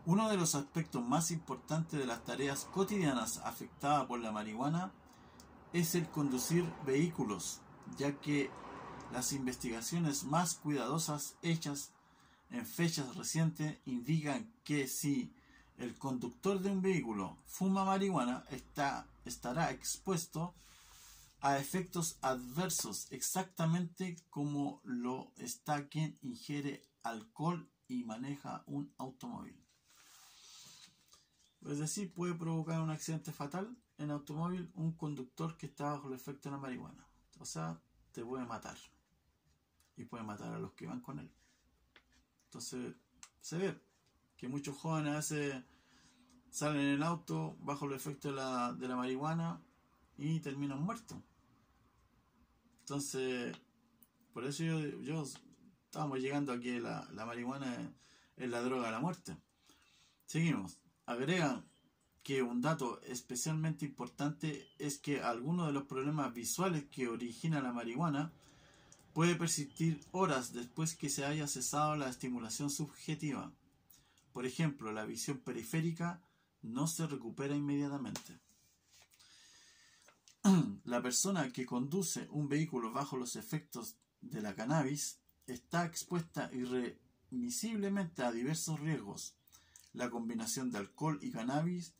uno 0.05 0.29
de 0.29 0.37
los 0.37 0.55
aspectos 0.55 1.05
más 1.05 1.31
importantes 1.31 1.99
de 1.99 2.05
las 2.05 2.23
tareas 2.23 2.65
cotidianas 2.65 3.39
afectadas 3.39 4.05
por 4.05 4.19
la 4.19 4.31
marihuana 4.31 4.93
es 5.73 5.95
el 5.95 6.07
conducir 6.09 6.65
vehículos, 6.85 7.61
ya 7.97 8.19
que 8.19 8.49
las 9.11 9.33
investigaciones 9.33 10.23
más 10.23 10.55
cuidadosas 10.55 11.35
hechas 11.41 11.91
en 12.51 12.65
fechas 12.65 13.15
recientes 13.15 13.77
indican 13.85 14.51
que 14.63 14.87
si 14.87 15.33
el 15.77 15.97
conductor 15.97 16.59
de 16.59 16.71
un 16.71 16.81
vehículo 16.81 17.37
fuma 17.45 17.85
marihuana 17.85 18.43
está, 18.51 19.07
estará 19.25 19.71
expuesto 19.71 20.53
a 21.41 21.57
efectos 21.57 22.17
adversos 22.21 23.07
exactamente 23.11 24.17
como 24.29 24.81
lo 24.83 25.31
está 25.37 25.87
quien 25.87 26.17
ingiere 26.21 26.85
alcohol 27.03 27.69
y 27.87 28.03
maneja 28.03 28.63
un 28.67 28.93
automóvil. 28.97 29.57
Es 31.65 31.79
decir, 31.79 32.13
puede 32.13 32.35
provocar 32.35 32.81
un 32.81 32.89
accidente 32.89 33.31
fatal 33.31 33.75
en 33.97 34.11
automóvil 34.11 34.71
un 34.75 34.93
conductor 34.93 35.57
que 35.57 35.65
está 35.65 35.91
bajo 35.91 36.07
el 36.07 36.13
efecto 36.13 36.49
de 36.49 36.55
la 36.55 36.61
marihuana. 36.61 37.07
O 37.39 37.45
sea, 37.45 37.81
te 38.11 38.23
puede 38.23 38.45
matar. 38.45 38.77
Y 39.99 40.05
puede 40.05 40.23
matar 40.23 40.53
a 40.53 40.59
los 40.59 40.71
que 40.73 40.87
van 40.87 41.01
con 41.01 41.19
él. 41.19 41.29
Entonces, 42.45 42.95
se 43.41 43.57
ve 43.57 43.79
que 44.37 44.47
muchos 44.47 44.77
jóvenes 44.77 45.13
a 45.13 45.17
veces 45.17 45.63
salen 46.49 46.81
en 46.81 46.87
el 46.95 47.03
auto 47.03 47.57
bajo 47.59 47.85
el 47.85 47.93
efecto 47.93 48.29
de 48.29 48.35
la, 48.35 48.73
de 48.73 48.87
la 48.87 48.95
marihuana 48.95 49.61
y 50.17 50.39
terminan 50.39 50.81
muertos. 50.81 51.17
Entonces, 52.79 53.55
por 54.33 54.45
eso 54.45 54.63
yo, 54.63 54.79
yo 55.01 55.25
llegando 56.17 56.53
a 56.53 56.59
que 56.59 56.79
la, 56.79 57.07
la 57.11 57.25
marihuana 57.25 57.93
es, 58.37 58.49
la 58.49 58.61
droga 58.61 58.85
de 58.85 58.91
la 58.91 58.99
muerte. 58.99 59.35
Seguimos. 60.25 60.79
Agregan 61.05 61.65
que 62.23 62.41
un 62.41 62.61
dato 62.61 63.01
especialmente 63.01 63.85
importante 63.85 64.67
es 64.77 64.97
que 64.97 65.21
algunos 65.21 65.67
de 65.67 65.73
los 65.73 65.83
problemas 65.83 66.33
visuales 66.33 66.85
que 66.85 67.09
origina 67.09 67.61
la 67.61 67.73
marihuana 67.73 68.31
puede 69.19 69.35
persistir 69.35 69.99
horas 70.13 70.53
después 70.53 70.95
que 70.95 71.09
se 71.09 71.25
haya 71.25 71.45
cesado 71.45 71.97
la 71.97 72.07
estimulación 72.07 72.69
subjetiva. 72.69 73.51
Por 74.31 74.45
ejemplo, 74.45 74.93
la 74.93 75.03
visión 75.03 75.39
periférica 75.39 76.21
no 76.61 76.87
se 76.87 77.05
recupera 77.05 77.53
inmediatamente. 77.53 78.39
la 80.85 81.01
persona 81.01 81.51
que 81.51 81.65
conduce 81.65 82.29
un 82.29 82.47
vehículo 82.47 82.93
bajo 82.93 83.17
los 83.17 83.35
efectos 83.35 83.97
de 84.21 84.41
la 84.41 84.55
cannabis 84.55 85.19
está 85.47 85.83
expuesta 85.83 86.49
irremisiblemente 86.53 88.23
a 88.23 88.31
diversos 88.31 88.79
riesgos. 88.79 89.33
La 89.91 90.09
combinación 90.09 90.71
de 90.71 90.77
alcohol 90.77 91.19
y 91.21 91.31
cannabis, 91.31 91.93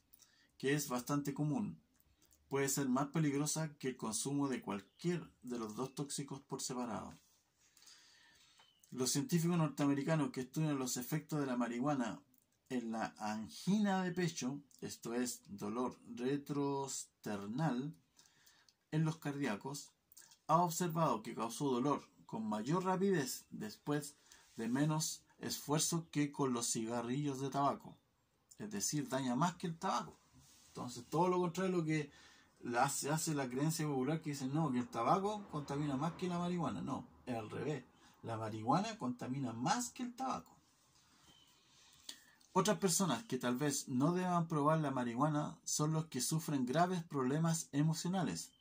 que 0.57 0.73
es 0.73 0.87
bastante 0.87 1.33
común, 1.33 1.81
puede 2.49 2.67
ser 2.67 2.89
más 2.89 3.07
peligrosa 3.07 3.75
que 3.77 3.89
el 3.89 3.97
consumo 3.97 4.49
de 4.49 4.61
cualquier 4.61 5.23
de 5.43 5.59
los 5.59 5.75
dos 5.75 5.93
tóxicos 5.95 6.41
por 6.41 6.61
separado. 6.61 7.13
Los 8.91 9.11
científicos 9.11 9.57
norteamericanos 9.57 10.31
que 10.31 10.41
estudian 10.41 10.79
los 10.79 10.97
efectos 10.97 11.39
de 11.39 11.45
la 11.45 11.55
marihuana 11.55 12.21
en 12.69 12.91
la 12.91 13.13
angina 13.19 14.03
de 14.03 14.11
pecho, 14.11 14.59
esto 14.81 15.13
es 15.13 15.41
dolor 15.47 15.97
retrosternal, 16.15 17.95
en 18.91 19.05
los 19.05 19.17
cardíacos, 19.17 19.91
ha 20.47 20.57
observado 20.57 21.21
que 21.21 21.35
causó 21.35 21.69
dolor 21.69 22.07
con 22.25 22.47
mayor 22.47 22.83
rapidez 22.83 23.45
después 23.51 24.15
de 24.55 24.67
menos 24.67 25.23
esfuerzo 25.37 26.07
que 26.11 26.31
con 26.31 26.53
los 26.53 26.71
cigarrillos 26.71 27.39
de 27.39 27.51
tabaco. 27.51 27.95
Es 28.57 28.71
decir, 28.71 29.07
daña 29.07 29.35
más 29.35 29.55
que 29.55 29.67
el 29.67 29.77
tabaco. 29.77 30.19
Entonces, 30.67 31.05
todo 31.09 31.27
lo 31.27 31.39
contrario 31.39 31.77
lo 31.77 31.85
que 31.85 32.11
hace, 32.77 33.09
hace 33.09 33.33
la 33.33 33.49
creencia 33.49 33.85
popular 33.85 34.21
que 34.21 34.31
dice 34.31 34.47
no, 34.47 34.71
que 34.71 34.79
el 34.79 34.87
tabaco 34.87 35.47
contamina 35.51 35.95
más 35.97 36.13
que 36.13 36.27
la 36.27 36.39
marihuana. 36.39 36.81
No, 36.81 37.07
es 37.25 37.35
al 37.35 37.49
revés. 37.49 37.83
La 38.23 38.37
marihuana 38.37 38.97
contamina 38.97 39.53
más 39.53 39.89
que 39.89 40.03
el 40.03 40.15
tabaco. 40.15 40.55
Otras 42.51 42.77
personas 42.79 43.23
que 43.23 43.37
tal 43.37 43.55
vez 43.55 43.87
no 43.87 44.13
deban 44.13 44.47
probar 44.47 44.79
la 44.79 44.91
marihuana 44.91 45.57
son 45.63 45.93
los 45.93 46.05
que 46.07 46.19
sufren 46.19 46.65
graves 46.65 47.03
problemas 47.03 47.69
emocionales 47.71 48.51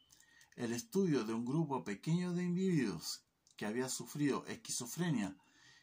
el 0.59 0.73
estudio 0.73 1.25
de 1.25 1.33
un 1.33 1.45
grupo 1.45 1.85
pequeño 1.85 2.33
de 2.33 2.43
individuos 2.43 3.23
que 3.57 3.65
había 3.65 3.89
sufrido 3.89 4.45
esquizofrenia 4.47 5.37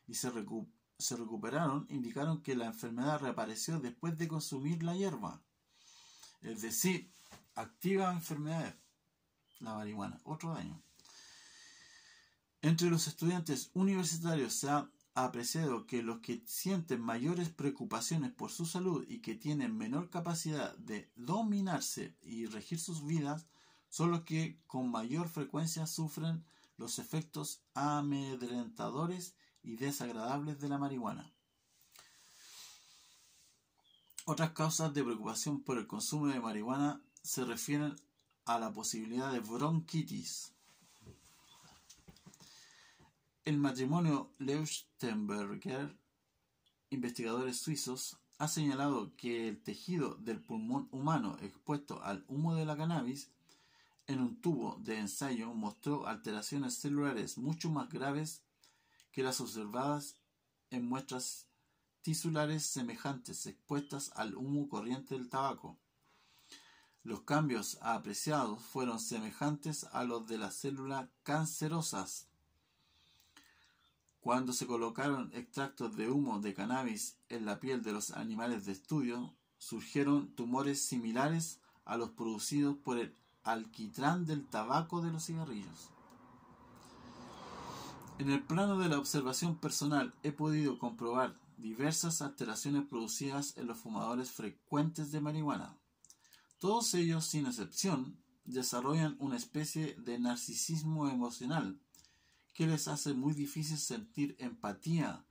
y 0.06 0.16
se, 0.16 0.30
recuperaron 0.30 1.88
indicaron 1.90 2.42
que 2.42 2.58
la 2.58 2.66
enfermedad 2.66 3.22
reapareció 3.22 3.80
después 3.80 4.18
de 4.18 4.28
consumir 4.28 4.84
la 4.84 4.98
hierba. 4.98 5.42
Es 6.42 6.62
decir, 6.62 7.10
activa 7.56 8.12
enfermedades. 8.12 8.76
La 9.60 9.74
marihuana, 9.74 10.20
otro 10.24 10.54
daño. 10.54 10.82
Entre 12.62 12.90
los 12.90 13.08
estudiantes 13.08 13.72
universitarios 13.74 14.54
se 14.54 14.70
ha 14.70 14.90
apreciado 15.14 15.88
que 15.88 16.04
los 16.04 16.20
que 16.20 16.44
sienten 16.46 17.00
mayores 17.00 17.50
preocupaciones 17.50 18.32
por 18.32 18.52
su 18.52 18.66
salud 18.66 19.06
y 19.08 19.20
que 19.20 19.36
tienen 19.36 19.78
menor 19.78 20.10
capacidad 20.10 20.76
de 20.78 21.10
dominarse 21.16 22.16
y 22.22 22.48
regir 22.48 22.80
sus 22.80 23.06
vidas 23.06 23.46
son 23.90 24.12
los 24.12 24.22
que 24.24 24.60
con 24.68 24.92
mayor 24.92 25.30
frecuencia 25.30 25.88
sufren 25.88 26.44
los 26.78 27.00
efectos 27.00 27.62
amedrentadores 27.74 29.36
y 29.64 29.78
desagradables 29.78 30.60
de 30.60 30.68
la 30.68 30.78
marihuana. 30.78 31.32
Otras 34.26 34.52
causas 34.52 34.94
de 34.94 35.04
preocupación 35.04 35.62
por 35.62 35.78
el 35.78 35.88
consumo 35.88 36.28
de 36.28 36.40
marihuana 36.40 37.02
se 37.26 37.44
refieren 37.44 37.96
a 38.46 38.60
la 38.60 38.72
posibilidad 38.72 39.32
de 39.34 39.40
bronquitis. 39.40 40.54
El 43.44 43.58
matrimonio 43.58 44.32
Leuchtenberger, 44.38 45.98
investigadores 46.92 47.58
suizos, 47.58 48.20
ha 48.38 48.48
señalado 48.48 49.16
que 49.16 49.48
el 49.48 49.64
tejido 49.64 50.16
del 50.16 50.40
pulmón 50.40 50.88
humano 50.92 51.38
expuesto 51.42 52.04
al 52.04 52.24
humo 52.28 52.54
de 52.54 52.66
la 52.66 52.78
cannabis 52.78 53.32
en 54.06 54.20
un 54.20 54.40
tubo 54.40 54.78
de 54.84 55.00
ensayo 55.00 55.52
mostró 55.54 56.06
alteraciones 56.06 56.76
celulares 56.76 57.40
mucho 57.40 57.72
más 57.72 57.90
graves 57.90 58.44
que 59.12 59.24
las 59.24 59.42
observadas 59.42 60.18
en 60.70 60.88
muestras 60.88 61.48
tisulares 62.04 62.68
semejantes 62.68 63.48
expuestas 63.48 64.12
al 64.16 64.36
humo 64.36 64.70
corriente 64.70 65.16
del 65.16 65.28
tabaco. 65.28 65.80
Los 67.06 67.22
cambios 67.22 67.78
apreciados 67.82 68.64
fueron 68.64 69.00
semejantes 69.00 69.84
a 69.92 70.04
los 70.04 70.26
de 70.26 70.40
las 70.40 70.56
células 70.56 71.08
cancerosas. 71.22 72.26
Cuando 74.22 74.54
se 74.54 74.66
colocaron 74.66 75.30
extractos 75.36 75.96
de 75.98 76.10
humo 76.10 76.40
de 76.40 76.56
cannabis 76.56 77.16
en 77.30 77.46
la 77.46 77.60
piel 77.60 77.84
de 77.84 77.92
los 77.92 78.10
animales 78.10 78.66
de 78.66 78.72
estudio, 78.72 79.36
surgieron 79.60 80.30
tumores 80.30 80.82
similares 80.82 81.60
a 81.86 81.96
los 81.96 82.10
producidos 82.10 82.76
por 82.76 82.98
el 82.98 83.16
alquitrán 83.44 84.26
del 84.26 84.44
tabaco 84.44 85.04
de 85.04 85.12
los 85.12 85.28
cigarrillos. 85.28 85.92
En 88.18 88.32
el 88.32 88.42
plano 88.42 88.80
de 88.80 88.90
la 88.90 88.98
observación 88.98 89.58
personal 89.58 90.16
he 90.24 90.32
podido 90.32 90.80
comprobar 90.80 91.36
diversas 91.60 92.24
alteraciones 92.24 92.84
producidas 92.88 93.56
en 93.58 93.68
los 93.68 93.78
fumadores 93.78 94.32
frecuentes 94.32 95.12
de 95.12 95.22
marihuana. 95.22 95.78
Todos 96.60 96.94
ellos, 96.94 97.26
sin 97.26 97.46
excepción, 97.46 98.18
desarrollan 98.46 99.16
una 99.20 99.38
especie 99.38 99.96
de 99.96 100.20
narcisismo 100.20 101.10
emocional 101.10 101.80
que 102.54 102.68
les 102.68 102.88
hace 102.88 103.14
muy 103.14 103.34
difícil 103.34 103.78
sentir 103.78 104.36
empatía 104.40 105.26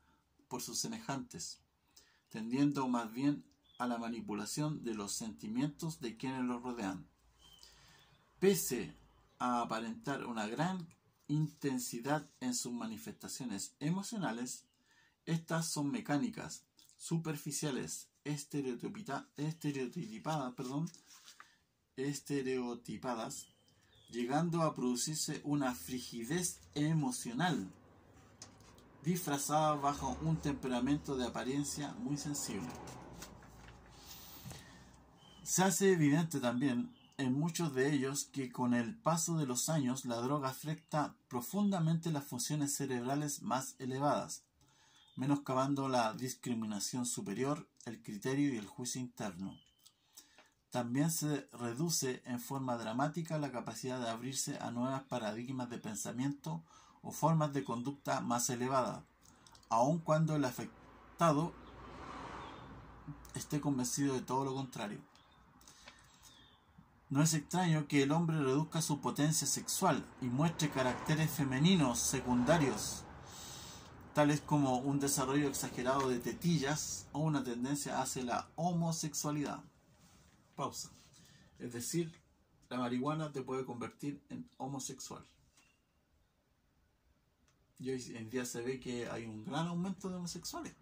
por 0.49 0.61
sus 0.61 0.79
semejantes, 0.79 1.61
tendiendo 2.29 2.87
más 2.89 3.13
bien 3.13 3.45
a 3.79 3.87
la 3.87 3.99
manipulación 3.99 4.85
de 4.85 4.95
los 4.95 5.13
sentimientos 5.13 6.01
de 6.01 6.17
quienes 6.17 6.45
los 6.45 6.63
rodean. 6.63 7.09
Pese 8.39 8.97
a 9.39 9.63
aparentar 9.63 10.27
una 10.27 10.47
gran 10.47 10.87
intensidad 11.29 12.29
en 12.41 12.55
sus 12.55 12.73
manifestaciones 12.73 13.75
emocionales, 13.81 14.65
estas 15.25 15.71
son 15.71 15.91
mecánicas, 15.91 16.65
superficiales, 16.97 18.11
estereotipadas, 18.25 20.55
perdón, 20.55 20.91
estereotipadas, 21.97 23.49
llegando 24.11 24.63
a 24.63 24.75
producirse 24.75 25.41
una 25.45 25.75
frigidez 25.75 26.61
emocional, 26.75 27.71
disfrazada 29.03 29.75
bajo 29.75 30.17
un 30.23 30.37
temperamento 30.37 31.17
de 31.17 31.27
apariencia 31.27 31.93
muy 31.99 32.17
sensible. 32.17 32.69
Se 35.43 35.63
hace 35.63 35.93
evidente 35.93 36.41
también 36.41 36.95
en 37.17 37.39
muchos 37.39 37.75
de 37.75 37.93
ellos 37.93 38.25
que 38.25 38.51
con 38.51 38.75
el 38.75 38.97
paso 38.97 39.37
de 39.37 39.47
los 39.47 39.69
años 39.69 40.05
la 40.05 40.17
droga 40.17 40.49
afecta 40.49 41.15
profundamente 41.29 42.11
las 42.11 42.25
funciones 42.25 42.75
cerebrales 42.75 43.43
más 43.43 43.77
elevadas, 43.79 44.43
menoscabando 45.17 45.89
la 45.89 46.13
discriminación 46.15 47.07
superior, 47.07 47.69
el 47.85 48.03
criterio 48.03 48.53
y 48.53 48.57
el 48.57 48.67
juicio 48.67 49.01
interno. 49.01 49.64
También 50.75 51.13
se 51.13 51.47
reduce 51.53 52.21
en 52.27 52.41
forma 52.41 52.77
dramática 52.77 53.39
la 53.39 53.53
capacidad 53.53 54.01
de 54.01 54.11
abrirse 54.11 54.59
a 54.59 54.73
nuevos 54.73 55.03
paradigmas 55.03 55.71
de 55.71 55.79
pensamiento 55.79 56.65
o 57.01 57.13
formas 57.13 57.53
de 57.53 57.63
conducta 57.63 58.21
más 58.21 58.51
elevadas, 58.51 59.05
aun 59.69 60.01
cuando 60.01 60.35
el 60.35 60.45
afectado 60.45 61.53
esté 63.37 63.61
convencido 63.61 64.15
de 64.15 64.23
todo 64.23 64.45
lo 64.45 64.53
contrario. 64.53 64.99
No 67.09 67.23
es 67.23 67.35
extraño 67.35 67.87
que 67.87 68.03
el 68.03 68.11
hombre 68.11 68.41
reduzca 68.41 68.83
su 68.83 69.01
potencia 69.01 69.47
sexual 69.47 70.05
y 70.21 70.25
muestre 70.25 70.71
caracteres 70.71 71.31
femeninos 71.31 72.01
secundarios, 72.01 73.05
tales 74.13 74.41
como 74.41 74.79
un 74.79 74.99
desarrollo 74.99 75.47
exagerado 75.47 76.09
de 76.09 76.19
tetillas 76.19 77.07
o 77.13 77.21
una 77.21 77.45
tendencia 77.45 78.03
hacia 78.03 78.25
la 78.25 78.49
homosexualidad. 78.57 79.63
Pausa. 80.55 80.91
Es 81.59 81.73
decir, 81.73 82.13
la 82.69 82.79
marihuana 82.79 83.33
te 83.33 83.43
puede 83.43 83.65
convertir 83.65 84.23
en 84.29 84.49
homosexual. 84.57 85.25
Y 87.79 87.91
hoy 87.91 88.03
en 88.17 88.31
día 88.31 88.45
se 88.45 88.63
ve 88.63 88.81
que 88.81 89.09
hay 89.09 89.27
un 89.27 89.45
gran 89.45 89.67
aumento 89.67 90.09
de 90.09 90.17
homosexuales. 90.17 90.75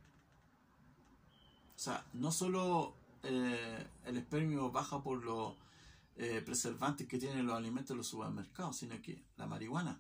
O 1.74 1.78
sea, 1.78 2.06
no 2.12 2.30
solo 2.30 2.94
eh, 3.22 3.86
el 4.04 4.16
espermio 4.16 4.70
baja 4.70 5.02
por 5.02 5.24
los 5.24 5.54
eh, 6.16 6.42
preservantes 6.44 7.08
que 7.08 7.18
tienen 7.18 7.46
los 7.46 7.56
alimentos 7.56 7.92
en 7.92 7.98
los 7.98 8.06
supermercados, 8.06 8.76
sino 8.76 9.00
que 9.00 9.24
la 9.36 9.46
marihuana 9.46 9.98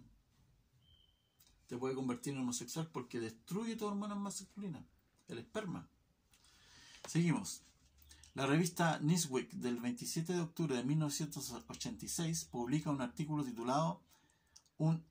te 1.66 1.78
puede 1.78 1.94
convertir 1.94 2.34
en 2.34 2.40
homosexual 2.40 2.88
porque 2.92 3.18
destruye 3.18 3.76
tu 3.76 3.86
hormona 3.86 4.14
masculina, 4.14 4.84
el 5.28 5.38
esperma. 5.38 5.88
Seguimos. 7.08 7.62
La 8.34 8.46
revista 8.46 8.98
Newsweek 8.98 9.52
del 9.52 9.78
27 9.78 10.32
de 10.32 10.40
octubre 10.40 10.74
de 10.74 10.82
1986 10.84 12.46
publica 12.46 12.90
un 12.90 13.02
artículo 13.02 13.44
titulado 13.44 14.00
Un 14.78 15.04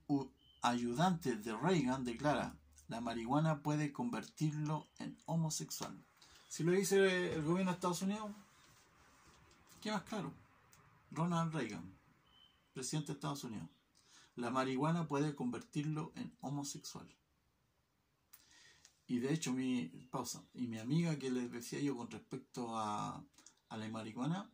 ayudante 0.64 1.36
de 1.36 1.56
Reagan 1.56 2.04
declara 2.04 2.56
la 2.88 3.00
marihuana 3.00 3.62
puede 3.62 3.94
convertirlo 3.94 4.88
en 4.98 5.16
homosexual. 5.28 6.04
Si 6.50 6.64
lo 6.64 6.72
dice 6.72 7.36
el 7.36 7.44
gobierno 7.44 7.72
de 7.72 7.76
Estados 7.76 8.02
Unidos, 8.02 8.32
¿qué 9.82 9.92
más 9.92 10.02
claro? 10.02 10.34
Ronald 11.12 11.54
Reagan, 11.54 11.96
presidente 12.74 13.14
de 13.14 13.14
Estados 13.14 13.44
Unidos. 13.44 13.70
La 14.36 14.50
marihuana 14.50 15.08
puede 15.08 15.36
convertirlo 15.36 16.12
en 16.16 16.36
homosexual. 16.42 17.08
Y 19.12 19.20
de 19.20 19.34
hecho, 19.34 19.52
mi 19.52 19.88
pausa, 20.10 20.42
y 20.54 20.68
mi 20.68 20.80
amiga 20.80 21.20
que 21.20 21.30
les 21.30 21.52
decía 21.52 21.82
yo 21.82 21.98
con 21.98 22.10
respecto 22.10 22.80
a, 22.80 23.22
la 23.70 23.90
marihuana, 23.90 24.50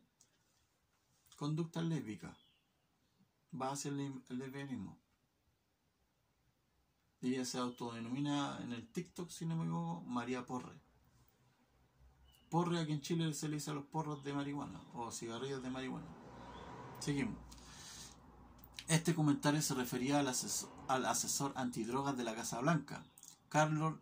conducta 1.36 1.80
lésbica, 1.80 2.36
va 3.54 3.70
hacia 3.70 3.92
el, 3.92 4.20
el 4.28 4.38
lesbianismo. 4.38 4.98
Ella 7.20 7.44
se 7.44 7.58
autodenomina 7.58 8.58
en 8.60 8.72
el 8.72 8.88
TikTok, 8.88 9.30
si 9.30 9.46
no 9.46 9.54
me 9.54 9.62
equivoco, 9.62 10.00
María 10.08 10.44
Porre. 10.44 10.76
Porre 12.50 12.80
aquí 12.80 12.94
en 12.94 13.00
Chile 13.00 13.32
se 13.34 13.48
le 13.48 13.58
dice 13.58 13.70
a 13.70 13.74
los 13.74 13.84
porros 13.84 14.24
de 14.24 14.32
marihuana 14.32 14.82
o 14.92 15.12
cigarrillos 15.12 15.62
de 15.62 15.70
marihuana. 15.70 16.08
Seguimos. 16.98 17.38
Este 18.88 19.14
comentario 19.14 19.62
se 19.62 19.74
refería 19.74 20.18
al 20.18 21.06
asesor 21.06 21.52
antidrogas 21.54 22.16
de 22.16 22.24
la 22.24 22.34
Casa 22.34 22.58
Blanca, 22.58 23.04
Carlos, 23.48 23.94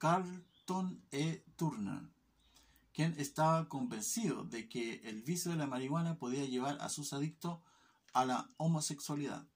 Carlton 0.00 1.04
E. 1.12 1.44
Turner, 1.56 2.00
quien 2.94 3.14
estaba 3.18 3.68
convencido 3.68 4.44
de 4.44 4.66
que 4.66 4.94
el 5.04 5.20
vicio 5.20 5.50
de 5.50 5.58
la 5.58 5.66
marihuana 5.66 6.16
podía 6.16 6.46
llevar 6.46 6.78
a 6.80 6.88
sus 6.88 7.12
adictos 7.12 7.58
a 8.14 8.24
la 8.24 8.48
homosexualidad. 8.56 9.46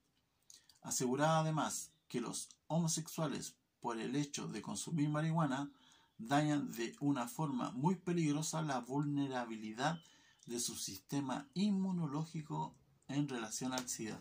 Aseguraba 0.83 1.39
además 1.39 1.93
que 2.09 2.21
los 2.21 2.51
homosexuales, 2.67 3.57
por 3.81 3.99
el 3.99 4.17
hecho 4.17 4.47
de 4.47 4.61
consumir 4.61 5.09
marihuana, 5.09 5.73
dañan 6.19 6.71
de 6.73 6.95
una 7.01 7.27
forma 7.27 7.71
muy 7.71 7.95
peligrosa 7.95 8.61
la 8.61 8.81
vulnerabilidad 8.81 9.99
de 10.45 10.61
su 10.61 10.75
sistema 10.75 11.49
inmunológico 11.55 12.75
en 13.09 13.31
relación 13.31 13.73
al 13.73 13.89
SIDA. 13.89 14.21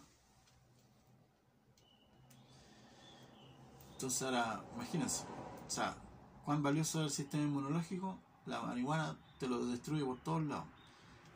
Entonces 3.92 4.22
ahora, 4.22 4.64
imagínense, 4.74 5.26
o 5.68 5.70
sea, 5.70 6.03
cuán 6.46 6.64
valioso 6.64 7.00
es 7.00 7.06
el 7.06 7.12
sistema 7.12 7.44
inmunológico, 7.44 8.18
la 8.46 8.62
marihuana 8.62 9.18
te 9.40 9.48
lo 9.48 9.66
destruye 9.66 10.04
por 10.04 10.20
todos 10.20 10.44
lados. 10.44 10.66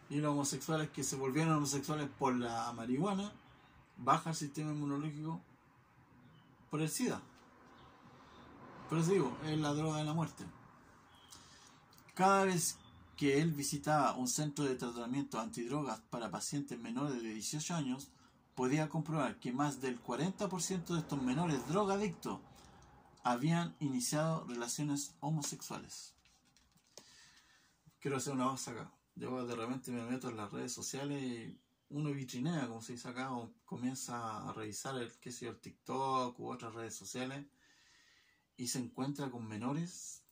Y 0.09 0.17
los 0.17 0.31
homosexuales 0.31 0.89
que 0.89 1.03
se 1.03 1.15
volvieron 1.15 1.53
homosexuales 1.53 2.09
por 2.17 2.35
la 2.35 2.71
marihuana, 2.73 3.31
baja 3.97 4.29
el 4.29 4.35
sistema 4.35 4.71
inmunológico 4.71 5.41
por 6.69 6.81
el 6.81 6.89
SIDA. 6.89 7.21
Por 8.89 8.99
es 8.99 9.57
la 9.57 9.73
droga 9.73 9.97
de 9.97 10.05
la 10.05 10.13
muerte. 10.13 10.45
Cada 12.13 12.45
vez 12.45 12.77
que 13.17 13.41
él 13.41 13.51
visitaba 13.51 14.15
un 14.15 14.27
centro 14.27 14.63
de 14.63 14.75
tratamiento 14.75 15.39
antidrogas 15.39 15.99
para 16.09 16.31
pacientes 16.31 16.79
menores 16.79 17.21
de 17.21 17.33
18 17.33 17.75
años, 17.75 18.09
podía 18.55 18.89
comprobar 18.89 19.39
que 19.39 19.51
más 19.51 19.81
del 19.81 20.01
40% 20.01 20.85
de 20.85 20.99
estos 20.99 21.21
menores 21.21 21.67
drogadictos 21.67 22.39
habían 23.31 23.75
iniciado 23.79 24.45
relaciones 24.45 25.15
homosexuales. 25.19 26.13
Quiero 27.99 28.17
hacer 28.17 28.33
una 28.33 28.45
base 28.45 28.71
acá. 28.71 28.91
Yo 29.15 29.45
de 29.45 29.55
repente 29.55 29.91
me 29.91 30.03
meto 30.03 30.29
en 30.29 30.37
las 30.37 30.51
redes 30.51 30.71
sociales 30.71 31.21
y 31.21 31.59
uno 31.89 32.11
vitrinea, 32.11 32.67
como 32.67 32.81
se 32.81 32.93
dice 32.93 33.09
acá, 33.09 33.33
o 33.33 33.53
comienza 33.65 34.47
a 34.47 34.53
revisar 34.53 34.95
el, 34.97 35.11
qué 35.19 35.31
sé 35.31 35.47
el 35.47 35.59
TikTok 35.59 36.39
u 36.39 36.51
otras 36.51 36.73
redes 36.73 36.95
sociales 36.95 37.45
y 38.55 38.67
se 38.67 38.79
encuentra 38.79 39.29
con 39.29 39.47
menores 39.47 40.23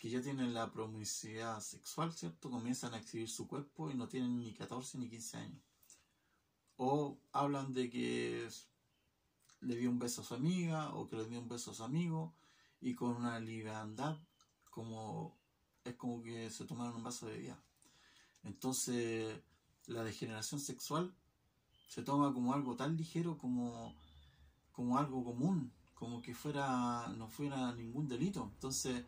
que 0.00 0.10
ya 0.10 0.20
tienen 0.20 0.54
la 0.54 0.72
promiscuidad 0.72 1.60
sexual, 1.60 2.12
¿cierto? 2.12 2.50
Comienzan 2.50 2.94
a 2.94 2.98
exhibir 2.98 3.28
su 3.28 3.46
cuerpo 3.46 3.90
y 3.90 3.94
no 3.94 4.08
tienen 4.08 4.36
ni 4.36 4.52
14 4.54 4.98
ni 4.98 5.08
15 5.08 5.36
años. 5.36 5.62
O 6.76 7.16
hablan 7.32 7.72
de 7.72 7.88
que 7.90 8.48
le 9.64 9.76
dio 9.76 9.90
un 9.90 9.98
beso 9.98 10.20
a 10.22 10.24
su 10.24 10.34
amiga 10.34 10.94
o 10.94 11.08
que 11.08 11.16
le 11.16 11.26
dio 11.26 11.40
un 11.40 11.48
beso 11.48 11.70
a 11.70 11.74
su 11.74 11.84
amigo 11.84 12.34
y 12.80 12.94
con 12.94 13.16
una 13.16 13.40
liviandad 13.40 14.18
como 14.70 15.36
es 15.84 15.94
como 15.94 16.22
que 16.22 16.50
se 16.50 16.64
tomaron 16.64 16.96
un 16.96 17.04
vaso 17.04 17.26
de 17.26 17.38
vida. 17.38 17.58
Entonces 18.42 19.40
la 19.86 20.02
degeneración 20.02 20.60
sexual 20.60 21.14
se 21.88 22.02
toma 22.02 22.32
como 22.32 22.54
algo 22.54 22.76
tan 22.76 22.96
ligero 22.96 23.38
como, 23.38 23.94
como 24.72 24.98
algo 24.98 25.24
común, 25.24 25.72
como 25.94 26.20
que 26.22 26.34
fuera 26.34 27.08
no 27.16 27.28
fuera 27.28 27.72
ningún 27.74 28.08
delito. 28.08 28.50
Entonces 28.54 29.04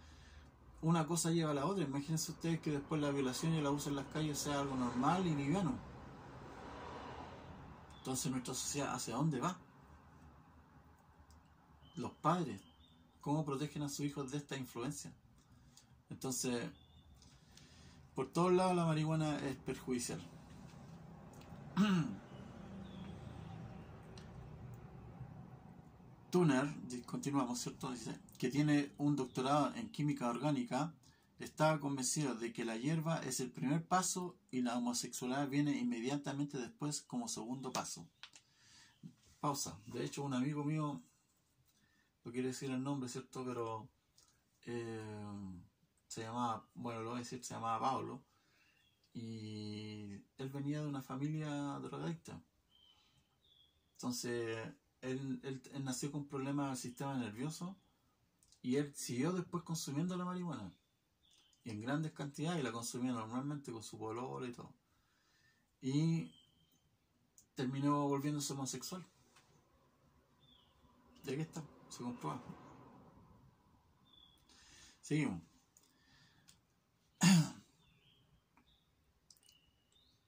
una 0.83 1.07
cosa 1.07 1.31
lleva 1.31 1.51
a 1.51 1.55
la 1.55 1.67
otra. 1.67 1.85
Imagínense 1.85 2.33
ustedes 2.33 2.61
que 2.61 2.71
después 2.71 3.01
la 3.01 3.11
violación 3.11 3.55
y 3.55 3.59
el 3.59 3.67
abuso 3.67 3.89
en 3.89 3.97
las 3.97 4.07
calles 4.07 4.39
sea 4.39 4.61
algo 4.61 4.77
normal 4.77 5.27
y 5.27 5.35
liviano. 5.35 5.75
Entonces 7.99 8.31
nuestra 8.31 8.55
sociedad, 8.55 8.95
¿hacia 8.95 9.17
dónde 9.17 9.41
va? 9.41 9.59
Los 11.97 12.13
padres, 12.13 12.61
¿cómo 13.21 13.45
protegen 13.45 13.83
a 13.83 13.89
sus 13.89 14.07
hijos 14.07 14.31
de 14.31 14.39
esta 14.39 14.57
influencia? 14.57 15.13
Entonces, 16.11 16.71
por 18.15 18.33
todos 18.33 18.53
lados 18.53 18.77
la 18.77 18.85
marihuana 18.85 19.39
es 19.39 19.57
perjudicial. 19.57 20.21
Tuner, 26.31 26.69
continuamos, 27.07 27.61
¿cierto? 27.61 27.91
Dice 27.91 28.15
que 28.39 28.51
tiene 28.51 28.93
un 28.99 29.17
doctorado 29.17 29.75
en 29.75 29.89
química 29.89 30.29
orgánica, 30.29 30.95
estaba 31.39 31.81
convencido 31.81 32.35
de 32.35 32.53
que 32.53 32.67
la 32.67 32.77
hierba 32.77 33.17
es 33.19 33.41
el 33.41 33.51
primer 33.51 33.87
paso 33.87 34.37
y 34.51 34.61
la 34.61 34.77
homosexualidad 34.77 35.49
viene 35.49 35.79
inmediatamente 35.79 36.59
después 36.59 37.01
como 37.01 37.29
segundo 37.29 37.73
paso. 37.73 38.07
Pausa. 39.41 39.79
De 39.87 40.05
hecho, 40.05 40.25
un 40.25 40.35
amigo 40.35 40.65
mío, 40.65 41.01
no 42.27 42.33
quiere 42.33 42.49
decir 42.49 42.73
el 42.73 42.83
nombre, 42.83 43.09
¿cierto? 43.09 43.45
Pero 43.45 43.89
eh, 44.65 45.01
se 46.09 46.23
llamaba, 46.23 46.69
bueno, 46.75 47.01
lo 47.03 47.11
voy 47.11 47.19
a 47.19 47.23
decir, 47.23 47.43
se 47.45 47.55
llamaba 47.55 47.79
Pablo. 47.79 48.21
Y 49.15 50.25
él 50.37 50.49
venía 50.53 50.81
de 50.81 50.89
una 50.89 51.03
familia 51.03 51.49
drogadicta. 51.79 52.43
Entonces, 53.93 54.59
él, 55.03 55.41
nació 55.85 56.11
con 56.11 56.27
problemas 56.27 56.71
del 56.71 56.77
sistema 56.79 57.17
nervioso 57.17 57.77
y 58.61 58.75
él 58.75 58.93
siguió 58.97 59.33
después 59.33 59.63
consumiendo 59.63 60.17
la 60.17 60.25
marihuana. 60.25 60.75
Y 61.63 61.71
en 61.71 61.81
grandes 61.81 62.11
cantidades 62.11 62.59
y 62.59 62.65
la 62.65 62.73
consumía 62.73 63.13
normalmente 63.13 63.71
con 63.71 63.85
su 63.85 63.99
color 63.99 64.49
y 64.49 64.53
todo. 64.53 64.75
Y 65.81 66.33
terminó 67.55 68.09
volviéndose 68.09 68.53
homosexual. 68.53 69.07
Y 71.25 71.31
aquí 71.31 71.43
está, 71.43 71.63
se 71.89 72.03
comprueba. 72.03 72.43
Seguimos. 75.01 75.43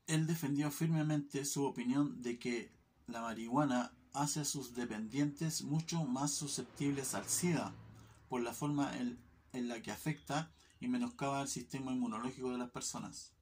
Él 0.06 0.26
defendió 0.26 0.70
firmemente 0.70 1.44
su 1.44 1.64
opinión 1.64 2.22
de 2.22 2.38
que 2.38 2.72
la 3.06 3.20
marihuana 3.20 3.92
hace 4.14 4.40
a 4.40 4.44
sus 4.44 4.74
dependientes 4.74 5.62
mucho 5.62 6.04
más 6.04 6.32
susceptibles 6.32 7.14
al 7.14 7.28
SIDA 7.28 7.74
por 8.28 8.42
la 8.42 8.52
forma 8.52 8.96
en, 8.96 9.18
la 9.68 9.82
que 9.82 9.90
afecta 9.90 10.50
y 10.80 10.88
menoscaba 10.88 11.42
el 11.42 11.48
sistema 11.48 11.92
inmunológico 11.92 12.52
de 12.52 12.58
las 12.58 12.70
personas. 12.70 13.32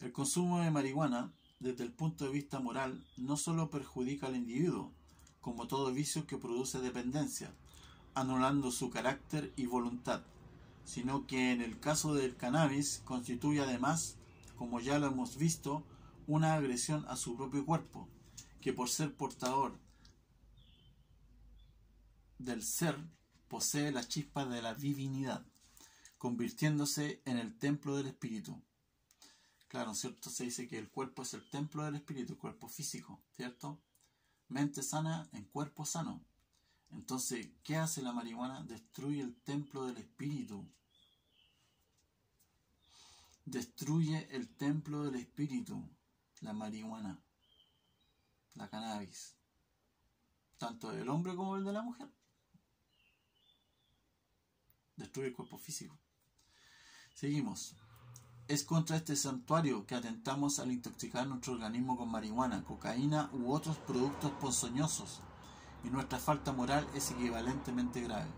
El 0.00 0.12
consumo 0.12 0.60
de 0.60 0.70
marihuana, 0.70 1.34
desde 1.60 1.84
el 1.84 1.92
punto 1.92 2.24
de 2.24 2.32
vista 2.32 2.60
moral, 2.60 3.06
no 3.16 3.36
solo 3.36 3.70
perjudica 3.70 4.28
al 4.28 4.36
individuo, 4.36 4.94
como 5.44 5.66
todo 5.66 5.92
vicio 5.92 6.26
que 6.26 6.38
produce 6.38 6.80
dependencia, 6.80 7.52
anulando 8.14 8.70
su 8.70 8.88
carácter 8.88 9.52
y 9.56 9.66
voluntad, 9.66 10.22
sino 10.86 11.26
que 11.26 11.52
en 11.52 11.60
el 11.60 11.78
caso 11.78 12.14
del 12.14 12.34
cannabis 12.34 13.02
constituye 13.04 13.60
además, 13.60 14.16
como 14.56 14.80
ya 14.80 14.98
lo 14.98 15.08
hemos 15.08 15.36
visto, 15.36 15.84
una 16.26 16.54
agresión 16.54 17.04
a 17.08 17.16
su 17.16 17.36
propio 17.36 17.66
cuerpo, 17.66 18.08
que 18.62 18.72
por 18.72 18.88
ser 18.88 19.14
portador 19.14 19.78
del 22.38 22.62
ser 22.62 22.96
posee 23.48 23.92
la 23.92 24.08
chispa 24.08 24.46
de 24.46 24.62
la 24.62 24.74
divinidad, 24.74 25.44
convirtiéndose 26.16 27.20
en 27.26 27.36
el 27.36 27.58
templo 27.58 27.98
del 27.98 28.06
espíritu. 28.06 28.62
Claro, 29.68 29.94
¿cierto? 29.94 30.30
Se 30.30 30.44
dice 30.44 30.66
que 30.66 30.78
el 30.78 30.88
cuerpo 30.88 31.20
es 31.20 31.34
el 31.34 31.46
templo 31.50 31.84
del 31.84 31.96
espíritu, 31.96 32.32
el 32.32 32.38
cuerpo 32.38 32.66
físico, 32.66 33.20
¿cierto? 33.36 33.78
Mente 34.48 34.82
sana 34.82 35.28
en 35.32 35.44
cuerpo 35.44 35.84
sano. 35.84 36.24
Entonces, 36.90 37.48
¿qué 37.62 37.76
hace 37.76 38.02
la 38.02 38.12
marihuana? 38.12 38.62
Destruye 38.62 39.20
el 39.20 39.34
templo 39.42 39.86
del 39.86 39.98
espíritu. 39.98 40.64
Destruye 43.44 44.28
el 44.30 44.48
templo 44.48 45.04
del 45.04 45.16
espíritu, 45.16 45.82
la 46.40 46.54
marihuana, 46.54 47.22
la 48.54 48.70
cannabis, 48.70 49.34
tanto 50.56 50.90
del 50.90 51.08
hombre 51.10 51.36
como 51.36 51.56
el 51.56 51.64
de 51.64 51.72
la 51.72 51.82
mujer 51.82 52.08
destruye 54.96 55.28
el 55.28 55.34
cuerpo 55.34 55.58
físico. 55.58 55.98
Seguimos. 57.14 57.74
Es 58.46 58.62
contra 58.62 58.96
este 58.96 59.16
santuario 59.16 59.86
que 59.86 59.94
atentamos 59.94 60.58
al 60.58 60.70
intoxicar 60.70 61.26
nuestro 61.26 61.54
organismo 61.54 61.96
con 61.96 62.10
marihuana, 62.10 62.62
cocaína 62.62 63.30
u 63.32 63.50
otros 63.50 63.78
productos 63.78 64.32
ponzoñosos, 64.32 65.20
y 65.82 65.88
nuestra 65.88 66.18
falta 66.18 66.52
moral 66.52 66.86
es 66.94 67.10
equivalentemente 67.10 68.02
grave. 68.02 68.28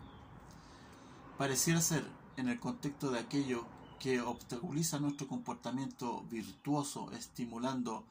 Pareciera 1.36 1.80
ser, 1.80 2.08
en 2.36 2.48
el 2.48 2.60
contexto 2.60 3.10
de 3.10 3.18
aquello 3.18 3.66
que 3.98 4.20
obstaculiza 4.20 5.00
nuestro 5.00 5.26
comportamiento 5.26 6.22
virtuoso, 6.30 7.10
estimulando 7.10 8.06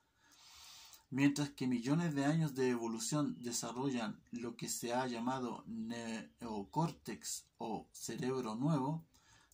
Mientras 1.10 1.49
que 1.51 1.67
millones 1.67 2.15
de 2.15 2.25
años 2.25 2.56
de 2.56 2.69
evolución 2.69 3.38
desarrollan 3.43 4.19
lo 4.32 4.56
que 4.56 4.67
se 4.67 4.93
ha 4.93 5.06
llamado 5.06 5.63
neocórtex 5.67 7.45
o 7.60 7.88
cerebro 7.91 8.56
nuevo, 8.56 9.06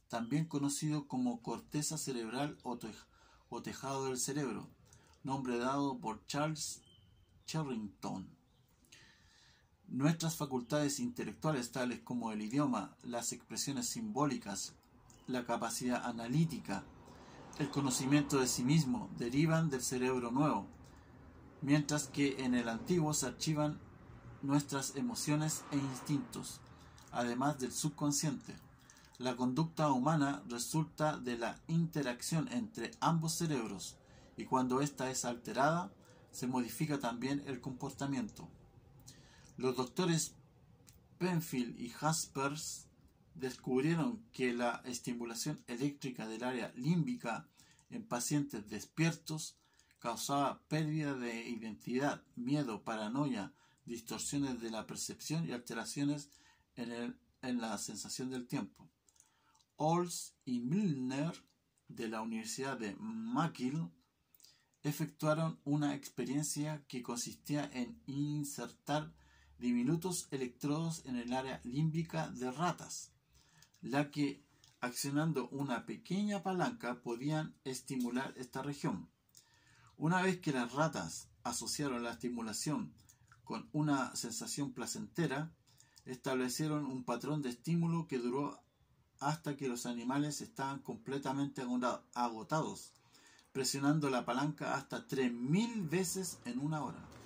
también 0.08 0.46
conocido 0.46 1.08
como 1.08 1.42
corteza 1.42 1.98
cerebral 1.98 2.58
o, 2.64 3.62
tejado 3.62 4.06
del 4.06 4.18
cerebro, 4.18 4.70
nombre 5.24 5.58
dado 5.58 6.00
por 6.00 6.26
Charles 6.28 6.82
Charrington. 7.46 8.39
Nuestras 9.92 10.36
facultades 10.36 11.00
intelectuales 11.00 11.72
tales 11.72 12.00
como 12.02 12.32
el 12.32 12.44
idioma, 12.44 12.96
las 13.04 13.34
expresiones 13.34 13.88
simbólicas, 13.88 14.76
la 15.26 15.46
capacidad 15.46 16.06
analítica, 16.06 16.84
el 17.58 17.72
conocimiento 17.72 18.40
de 18.40 18.46
sí 18.46 18.64
mismo 18.64 19.10
derivan 19.18 19.72
del 19.72 19.82
cerebro 19.82 20.30
nuevo, 20.30 20.68
mientras 21.64 22.08
que 22.08 22.44
en 22.46 22.54
el 22.54 22.70
antiguo 22.70 23.16
se 23.16 23.26
archivan 23.26 23.80
nuestras 24.44 24.96
emociones 24.96 25.64
e 25.72 25.78
instintos, 25.78 26.62
además 27.12 27.58
del 27.58 27.72
subconsciente. 27.72 28.54
La 29.18 29.36
conducta 29.36 29.92
humana 29.92 30.44
resulta 30.48 31.18
de 31.18 31.36
la 31.36 31.60
interacción 31.68 32.48
entre 32.52 32.92
ambos 33.00 33.34
cerebros 33.34 33.98
y 34.38 34.46
cuando 34.46 34.82
ésta 34.82 35.10
es 35.10 35.26
alterada, 35.26 35.92
se 36.32 36.46
modifica 36.46 37.00
también 37.00 37.42
el 37.48 37.60
comportamiento. 37.60 38.48
Los 39.60 39.76
doctores 39.76 40.36
Penfield 41.18 41.78
y 41.82 41.90
Jaspers 41.90 42.88
descubrieron 43.36 44.24
que 44.32 44.54
la 44.54 44.82
estimulación 44.86 45.62
eléctrica 45.68 46.30
del 46.30 46.46
área 46.46 46.72
límbica 46.78 47.46
en 47.90 48.08
pacientes 48.08 48.70
despiertos 48.70 49.58
causaba 50.00 50.62
pérdida 50.70 51.14
de 51.14 51.50
identidad, 51.50 52.24
miedo, 52.38 52.86
paranoia, 52.86 53.52
distorsiones 53.84 54.62
de 54.62 54.72
la 54.72 54.88
percepción 54.88 55.46
y 55.46 55.52
alteraciones 55.52 56.30
en, 56.78 57.18
la 57.60 57.78
sensación 57.80 58.30
del 58.30 58.48
tiempo. 58.48 58.88
Ols 59.76 60.36
y 60.46 60.62
Milner 60.62 61.34
de 61.90 62.08
la 62.08 62.22
Universidad 62.22 62.78
de 62.78 62.96
McGill 62.98 63.90
efectuaron 64.84 65.60
una 65.66 65.96
experiencia 65.96 66.82
que 66.88 67.04
consistía 67.04 67.70
en 67.74 68.02
insertar 68.08 69.12
diminutos 69.60 70.28
electrodos 70.32 71.06
en 71.06 71.16
el 71.16 71.34
área 71.34 71.62
límbica 71.64 72.30
de 72.30 72.52
ratas, 72.52 73.12
la 73.82 74.10
que 74.12 74.44
accionando 74.82 75.50
una 75.50 75.86
pequeña 75.86 76.42
palanca 76.42 77.02
podían 77.02 77.54
estimular 77.66 78.34
esta 78.38 78.62
región. 78.62 79.10
Una 79.98 80.22
vez 80.22 80.40
que 80.40 80.54
las 80.54 80.72
ratas 80.74 81.28
asociaron 81.44 82.04
la 82.04 82.12
estimulación 82.12 82.94
con 83.44 83.70
una 83.74 84.16
sensación 84.16 84.74
placentera, 84.74 85.52
establecieron 86.06 86.86
un 86.86 87.04
patrón 87.04 87.42
de 87.42 87.50
estímulo 87.50 88.08
que 88.08 88.20
duró 88.20 88.60
hasta 89.20 89.58
que 89.58 89.68
los 89.68 89.86
animales 89.86 90.40
estaban 90.42 90.80
completamente 90.80 91.64
agotados, 92.14 92.94
presionando 93.52 94.10
la 94.10 94.24
palanca 94.24 94.76
hasta 94.76 95.06
3.000 95.06 95.90
veces 95.90 96.40
en 96.46 96.60
una 96.60 96.84
hora. 96.84 97.19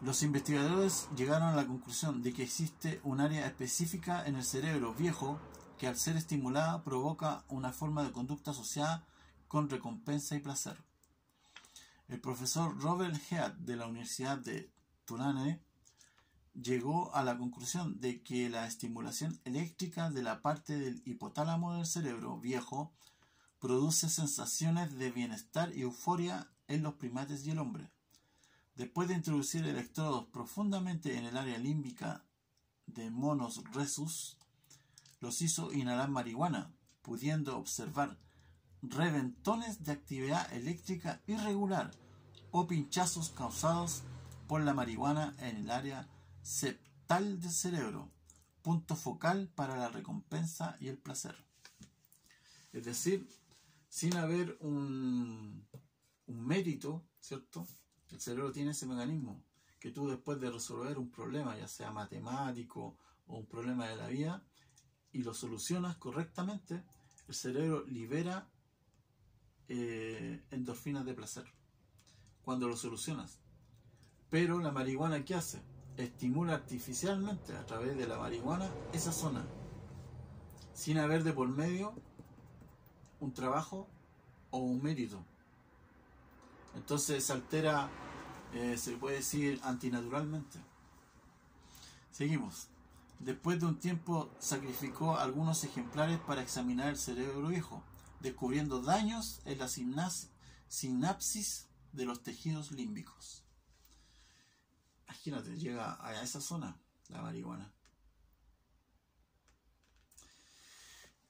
Los 0.00 0.22
investigadores 0.22 1.08
llegaron 1.14 1.48
a 1.48 1.54
la 1.54 1.66
conclusión 1.66 2.22
de 2.22 2.32
que 2.32 2.42
existe 2.42 3.02
un 3.04 3.20
área 3.20 3.46
específica 3.46 4.26
en 4.26 4.36
el 4.36 4.44
cerebro 4.44 4.94
viejo 4.94 5.38
que 5.76 5.86
al 5.86 5.98
ser 5.98 6.16
estimulada 6.16 6.82
provoca 6.82 7.44
una 7.48 7.70
forma 7.70 8.02
de 8.02 8.10
conducta 8.10 8.52
asociada 8.52 9.04
con 9.46 9.68
recompensa 9.68 10.34
y 10.36 10.40
placer. 10.40 10.82
El 12.08 12.18
profesor 12.18 12.80
Robert 12.80 13.14
Head 13.30 13.52
de 13.52 13.76
la 13.76 13.88
Universidad 13.88 14.38
de 14.38 14.72
Tulane 15.04 15.60
llegó 16.54 17.14
a 17.14 17.22
la 17.22 17.36
conclusión 17.36 18.00
de 18.00 18.22
que 18.22 18.48
la 18.48 18.66
estimulación 18.66 19.38
eléctrica 19.44 20.10
de 20.10 20.22
la 20.22 20.40
parte 20.40 20.78
del 20.78 21.02
hipotálamo 21.04 21.74
del 21.74 21.84
cerebro 21.84 22.38
viejo 22.40 22.90
produce 23.58 24.08
sensaciones 24.08 24.96
de 24.96 25.10
bienestar 25.10 25.76
y 25.76 25.82
euforia 25.82 26.50
en 26.68 26.82
los 26.82 26.94
primates 26.94 27.44
y 27.44 27.50
el 27.50 27.58
hombre. 27.58 27.90
Después 28.74 29.08
de 29.08 29.14
introducir 29.14 29.66
electrodos 29.66 30.26
profundamente 30.26 31.16
en 31.16 31.24
el 31.24 31.36
área 31.36 31.58
límbica 31.58 32.24
de 32.86 33.10
monos 33.10 33.62
resus, 33.72 34.38
los 35.20 35.42
hizo 35.42 35.72
inhalar 35.72 36.10
marihuana, 36.10 36.72
pudiendo 37.02 37.56
observar 37.58 38.18
reventones 38.82 39.84
de 39.84 39.92
actividad 39.92 40.52
eléctrica 40.52 41.20
irregular 41.26 41.90
o 42.50 42.66
pinchazos 42.66 43.30
causados 43.30 44.02
por 44.48 44.62
la 44.62 44.74
marihuana 44.74 45.36
en 45.38 45.56
el 45.58 45.70
área 45.70 46.08
septal 46.42 47.40
del 47.40 47.50
cerebro, 47.50 48.10
punto 48.62 48.96
focal 48.96 49.48
para 49.54 49.76
la 49.76 49.88
recompensa 49.88 50.76
y 50.80 50.88
el 50.88 50.98
placer. 50.98 51.36
Es 52.72 52.84
decir, 52.84 53.28
sin 53.88 54.16
haber 54.16 54.56
un, 54.60 55.66
un 56.26 56.46
mérito, 56.46 57.04
¿cierto? 57.20 57.66
El 58.12 58.20
cerebro 58.20 58.52
tiene 58.52 58.72
ese 58.72 58.86
mecanismo 58.86 59.42
que 59.78 59.90
tú 59.90 60.08
después 60.08 60.40
de 60.40 60.50
resolver 60.50 60.98
un 60.98 61.10
problema, 61.10 61.56
ya 61.56 61.66
sea 61.66 61.90
matemático 61.90 62.96
o 63.26 63.38
un 63.38 63.46
problema 63.46 63.88
de 63.88 63.96
la 63.96 64.08
vida, 64.08 64.44
y 65.12 65.22
lo 65.22 65.34
solucionas 65.34 65.96
correctamente, 65.96 66.82
el 67.28 67.34
cerebro 67.34 67.84
libera 67.86 68.48
eh, 69.68 70.42
endorfinas 70.50 71.04
de 71.04 71.14
placer 71.14 71.44
cuando 72.42 72.68
lo 72.68 72.76
solucionas. 72.76 73.38
Pero 74.28 74.58
la 74.58 74.70
marihuana, 74.70 75.24
¿qué 75.24 75.34
hace? 75.34 75.62
Estimula 75.96 76.54
artificialmente 76.54 77.56
a 77.56 77.64
través 77.66 77.96
de 77.96 78.06
la 78.06 78.18
marihuana 78.18 78.68
esa 78.92 79.12
zona, 79.12 79.44
sin 80.74 80.98
haber 80.98 81.24
de 81.24 81.32
por 81.32 81.48
medio 81.48 81.94
un 83.20 83.32
trabajo 83.32 83.88
o 84.50 84.58
un 84.58 84.82
mérito. 84.82 85.24
Entonces 86.74 87.24
se 87.24 87.32
altera, 87.32 87.90
eh, 88.54 88.76
se 88.76 88.96
puede 88.96 89.16
decir, 89.16 89.60
antinaturalmente. 89.62 90.58
Seguimos. 92.10 92.68
Después 93.18 93.60
de 93.60 93.66
un 93.66 93.78
tiempo 93.78 94.30
sacrificó 94.38 95.18
algunos 95.18 95.62
ejemplares 95.64 96.18
para 96.20 96.42
examinar 96.42 96.88
el 96.88 96.96
cerebro 96.96 97.48
viejo, 97.48 97.82
descubriendo 98.20 98.80
daños 98.80 99.40
en 99.44 99.58
la 99.58 99.68
sinapsis 100.68 101.66
de 101.92 102.04
los 102.06 102.22
tejidos 102.22 102.72
límbicos. 102.72 103.44
Imagínate, 105.06 105.56
llega 105.58 105.98
a 106.00 106.22
esa 106.22 106.40
zona 106.40 106.78
la 107.08 107.20
marihuana. 107.20 107.70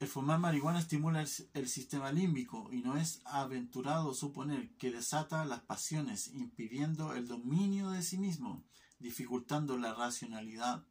El 0.00 0.08
fumar 0.08 0.38
marihuana 0.38 0.78
estimula 0.78 1.26
el, 1.52 1.68
sistema 1.68 2.10
límbico 2.10 2.70
y 2.72 2.80
no 2.80 2.96
es 2.96 3.20
aventurado 3.26 4.14
suponer 4.14 4.74
que 4.78 4.90
desata 4.90 5.44
las 5.44 5.60
pasiones, 5.60 6.28
impidiendo 6.28 7.12
el 7.12 7.28
dominio 7.28 7.90
de 7.90 8.02
sí 8.02 8.16
mismo, 8.16 8.64
dificultando 8.98 9.76
la 9.76 9.92
racionalidad 9.92 10.86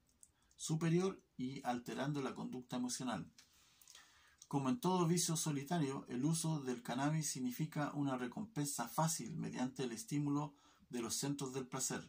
superior 0.57 1.19
y 1.37 1.59
alterando 1.63 2.21
la 2.21 2.35
conducta 2.35 2.75
emocional. 2.75 3.27
Como 4.47 4.69
en 4.69 4.79
todo 4.79 5.07
vicio 5.07 5.35
solitario, 5.35 6.05
el 6.07 6.23
uso 6.23 6.59
del 6.59 6.83
cannabis 6.83 7.31
significa 7.31 7.91
una 7.95 8.15
recompensa 8.15 8.87
fácil 8.87 9.35
mediante 9.35 9.85
el 9.85 9.91
estímulo 9.91 10.53
de 10.91 11.01
los 11.01 11.15
centros 11.15 11.51
del 11.55 11.65
placer, 11.65 12.07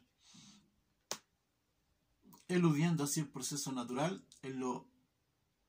eludiendo 2.46 3.04
así 3.04 3.20
el 3.20 3.28
proceso 3.28 3.72
natural 3.72 4.22
en 4.42 4.60
lo 4.60 4.89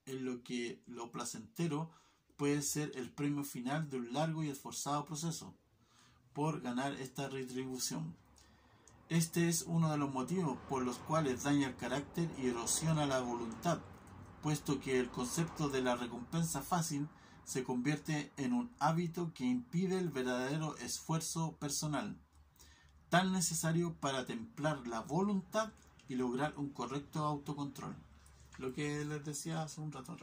en 0.06 0.26
lo 0.26 0.44
que 0.44 0.82
lo 0.88 1.12
placentero 1.12 1.92
puede 2.38 2.62
ser 2.62 2.92
el 2.96 3.12
premio 3.12 3.44
final 3.44 3.90
de 3.90 3.98
un 3.98 4.14
largo 4.14 4.44
y 4.44 4.50
esforzado 4.50 5.06
proceso 5.06 5.54
por 6.34 6.62
ganar 6.62 6.94
esta 6.94 7.30
retribución. 7.30 8.16
Este 9.10 9.50
es 9.50 9.64
uno 9.68 9.92
de 9.92 9.98
los 9.98 10.12
motivos 10.12 10.58
por 10.70 10.84
los 10.84 10.98
cuales 10.98 11.44
daña 11.44 11.68
el 11.68 11.76
carácter 11.76 12.30
y 12.42 12.48
erosiona 12.48 13.06
la 13.06 13.20
voluntad, 13.20 13.80
puesto 14.42 14.80
que 14.80 15.00
el 15.00 15.10
concepto 15.10 15.70
de 15.70 15.82
la 15.82 15.96
recompensa 15.96 16.62
fácil 16.62 17.08
se 17.44 17.64
convierte 17.64 18.32
en 18.38 18.54
un 18.54 18.72
hábito 18.80 19.34
que 19.34 19.44
impide 19.44 20.00
el 20.00 20.10
verdadero 20.10 20.78
esfuerzo 20.78 21.58
personal, 21.58 22.18
tan 23.10 23.34
necesario 23.34 23.94
para 24.00 24.26
templar 24.26 24.88
la 24.88 25.02
voluntad 25.02 25.74
y 26.08 26.16
lograr 26.16 26.58
un 26.58 26.70
correcto 26.70 27.26
autocontrol 27.26 27.96
lo 28.62 28.74
que 28.74 29.04
les 29.04 29.26
decía 29.26 29.64
hace 29.64 29.82
un 29.82 29.92
rato 29.92 30.16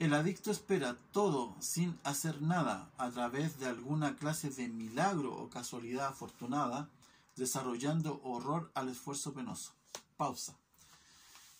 El 0.00 0.12
adicto 0.12 0.50
espera 0.50 0.96
todo 1.12 1.56
sin 1.60 1.96
hacer 2.02 2.42
nada 2.42 2.90
a 2.98 3.10
través 3.10 3.60
de 3.60 3.66
alguna 3.66 4.16
clase 4.16 4.50
de 4.50 4.68
milagro 4.68 5.32
o 5.32 5.48
casualidad 5.48 6.08
afortunada, 6.08 6.90
desarrollando 7.36 8.20
horror 8.24 8.72
al 8.74 8.88
esfuerzo 8.88 9.32
penoso. 9.32 9.72
Pausa. 10.16 10.56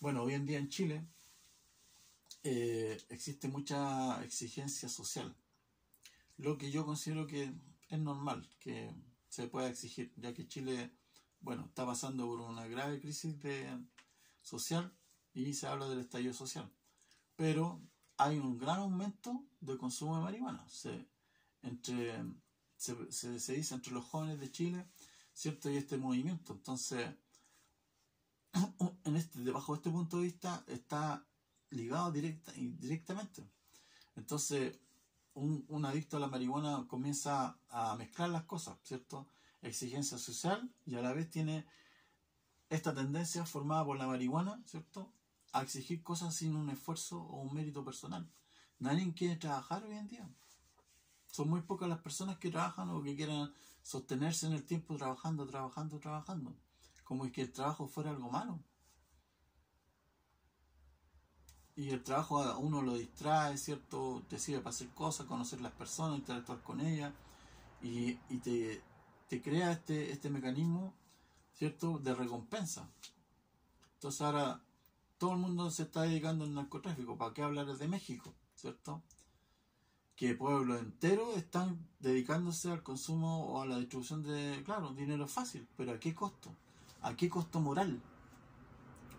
Bueno, 0.01 0.23
hoy 0.23 0.33
en 0.33 0.45
día 0.45 0.59
en 0.59 0.69
Chile 0.69 1.05
eh, 2.43 3.01
existe 3.09 3.47
mucha 3.47 4.21
exigencia 4.23 4.89
social, 4.89 5.33
lo 6.37 6.57
que 6.57 6.71
yo 6.71 6.85
considero 6.85 7.25
que 7.25 7.53
es 7.89 7.99
normal 7.99 8.47
que 8.59 8.93
se 9.29 9.47
pueda 9.47 9.69
exigir, 9.69 10.11
ya 10.17 10.33
que 10.33 10.47
Chile, 10.47 10.91
bueno, 11.39 11.65
está 11.65 11.85
pasando 11.85 12.27
por 12.27 12.41
una 12.41 12.67
grave 12.67 12.99
crisis 12.99 13.39
de, 13.41 13.67
social 14.47 14.93
y 15.45 15.53
se 15.53 15.67
habla 15.67 15.87
del 15.87 15.99
estallido 15.99 16.33
social. 16.33 16.69
Pero 17.35 17.79
hay 18.17 18.39
un 18.39 18.57
gran 18.57 18.79
aumento 18.79 19.43
del 19.59 19.77
consumo 19.77 20.17
de 20.17 20.23
marihuana. 20.23 20.67
Se, 20.67 21.07
entre, 21.61 22.23
se, 22.77 23.53
dice 23.53 23.75
entre 23.75 23.93
los 23.93 24.05
jóvenes 24.05 24.39
de 24.39 24.51
Chile, 24.51 24.87
¿cierto? 25.33 25.69
Y 25.69 25.77
este 25.77 25.97
movimiento. 25.97 26.53
Entonces, 26.53 27.07
en 29.03 29.15
este, 29.15 29.39
debajo 29.41 29.73
de 29.73 29.77
este 29.77 29.91
punto 29.91 30.17
de 30.17 30.23
vista 30.23 30.63
está 30.67 31.23
ligado 31.69 32.11
directa, 32.11 32.51
directamente. 32.55 33.47
Entonces, 34.15 34.79
un, 35.35 35.65
un, 35.69 35.85
adicto 35.85 36.17
a 36.17 36.19
la 36.19 36.27
marihuana 36.27 36.87
comienza 36.87 37.59
a 37.69 37.95
mezclar 37.95 38.29
las 38.29 38.45
cosas, 38.45 38.79
¿cierto? 38.81 39.27
Exigencia 39.61 40.17
social 40.17 40.73
y 40.87 40.95
a 40.95 41.01
la 41.01 41.13
vez 41.13 41.29
tiene 41.29 41.67
esta 42.69 42.95
tendencia 42.95 43.45
formada 43.45 43.85
por 43.85 43.97
la 43.97 44.07
marihuana, 44.07 44.59
¿cierto? 44.65 45.13
A 45.59 45.63
exigir 45.63 46.03
cosas 46.03 46.35
sin 46.35 46.55
un 46.55 46.69
esfuerzo 46.69 47.21
o 47.21 47.41
un 47.41 47.53
mérito 47.53 47.83
personal. 47.83 48.29
Nadie 48.79 49.13
quiere 49.13 49.35
trabajar 49.35 49.83
hoy 49.83 49.95
en 49.95 50.07
día. 50.07 50.29
Son 51.27 51.49
muy 51.49 51.61
pocas 51.61 51.89
las 51.89 51.99
personas 51.99 52.37
que 52.37 52.49
trabajan 52.49 52.89
o 52.89 53.01
que 53.01 53.15
quieran 53.15 53.53
sostenerse 53.81 54.47
en 54.47 54.53
el 54.53 54.63
tiempo 54.63 54.95
trabajando, 54.95 55.45
trabajando, 55.45 55.99
trabajando. 55.99 56.55
Como 57.03 57.25
es 57.25 57.31
que 57.31 57.41
el 57.41 57.51
trabajo 57.51 57.87
fuera 57.87 58.11
algo 58.11 58.29
malo. 58.29 58.59
Y 61.75 61.89
el 61.89 62.03
trabajo 62.03 62.41
a 62.41 62.57
uno 62.57 62.81
lo 62.81 62.95
distrae, 62.95 63.57
¿cierto? 63.57 64.23
Te 64.27 64.39
sirve 64.39 64.61
para 64.61 64.71
hacer 64.71 64.89
cosas, 64.89 65.27
conocer 65.27 65.61
las 65.61 65.73
personas, 65.73 66.19
interactuar 66.19 66.61
con 66.63 66.81
ellas. 66.81 67.13
Y, 67.81 68.15
te, 68.39 68.81
te, 69.29 69.41
crea 69.41 69.71
este, 69.71 70.11
este 70.11 70.29
mecanismo, 70.29 70.95
¿cierto? 71.53 71.99
De 71.99 72.15
recompensa. 72.15 72.89
Entonces 73.93 74.21
ahora 74.21 74.61
todo 75.17 75.33
el 75.33 75.39
mundo 75.39 75.69
se 75.71 75.83
está 75.83 76.03
dedicando 76.03 76.45
al 76.45 76.53
narcotráfico. 76.53 77.17
¿Para 77.17 77.33
qué 77.33 77.41
hablar 77.41 77.67
de 77.75 77.87
México? 77.87 78.33
¿Cierto? 78.55 79.03
que 80.17 80.33
pueblos 80.33 80.79
enteros 80.79 81.37
están 81.37 81.87
dedicándose 81.99 82.71
al 82.71 82.81
consumo 82.81 83.45
o 83.45 83.61
a 83.61 83.67
la 83.67 83.77
distribución 83.77 84.23
de, 84.23 84.63
claro, 84.65 84.91
dinero 84.93 85.27
fácil, 85.27 85.67
pero 85.77 85.91
¿a 85.91 85.99
qué 85.99 86.15
costo? 86.15 86.55
¿A 87.03 87.15
qué 87.15 87.29
costo 87.29 87.59
moral? 87.59 88.01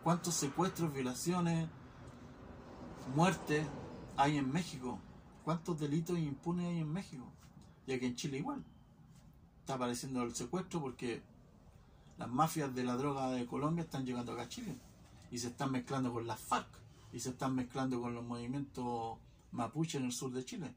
¿Cuántos 0.03 0.35
secuestros, 0.35 0.93
violaciones, 0.93 1.69
muertes 3.15 3.65
hay 4.17 4.39
en 4.39 4.51
México? 4.51 4.99
¿Cuántos 5.45 5.79
delitos 5.79 6.19
impunes 6.19 6.67
hay 6.67 6.81
en 6.81 6.93
México? 6.93 7.33
Y 7.87 7.93
aquí 7.93 8.07
en 8.07 8.17
Chile 8.17 8.39
igual. 8.39 8.65
Está 9.61 9.75
apareciendo 9.75 10.25
el 10.25 10.35
secuestro 10.35 10.81
porque 10.81 11.23
las 12.19 12.29
mafias 12.29 12.75
de 12.75 12.83
la 12.83 12.97
droga 12.97 13.31
de 13.31 13.47
Colombia 13.47 13.85
están 13.85 14.05
llegando 14.05 14.33
acá 14.33 14.43
a 14.43 14.49
Chile 14.49 14.77
y 15.31 15.39
se 15.39 15.49
están 15.49 15.73
mezclando 15.73 16.13
con 16.13 16.27
las 16.27 16.41
FARC 16.41 16.69
y 17.13 17.21
se 17.21 17.31
están 17.31 17.55
mezclando 17.55 18.01
con 18.01 18.15
los 18.15 18.25
movimientos 18.25 19.19
mapuche 19.53 19.99
en 19.99 20.05
el 20.05 20.13
sur 20.13 20.33
de 20.33 20.45
Chile. 20.45 20.75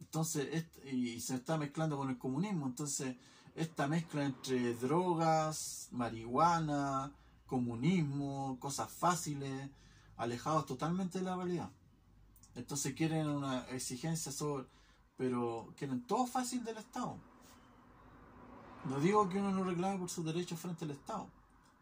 Entonces, 0.00 0.66
y 0.84 1.20
se 1.20 1.36
está 1.36 1.56
mezclando 1.56 1.96
con 1.96 2.10
el 2.10 2.18
comunismo. 2.18 2.66
Entonces, 2.66 3.16
esta 3.54 3.86
mezcla 3.86 4.24
entre 4.24 4.74
drogas, 4.74 5.88
marihuana, 5.92 7.12
comunismo, 7.46 8.58
cosas 8.60 8.90
fáciles, 8.90 9.70
alejados 10.16 10.66
totalmente 10.66 11.18
de 11.18 11.24
la 11.24 11.36
realidad. 11.36 11.70
Entonces 12.54 12.94
quieren 12.94 13.28
una 13.28 13.60
exigencia 13.68 14.32
sobre, 14.32 14.66
pero 15.16 15.72
quieren 15.76 16.02
todo 16.02 16.26
fácil 16.26 16.64
del 16.64 16.78
Estado. 16.78 17.16
No 18.88 19.00
digo 19.00 19.28
que 19.28 19.38
uno 19.38 19.50
no 19.50 19.64
reclame 19.64 19.98
por 19.98 20.08
sus 20.08 20.24
derechos 20.24 20.58
frente 20.58 20.84
al 20.84 20.92
Estado, 20.92 21.28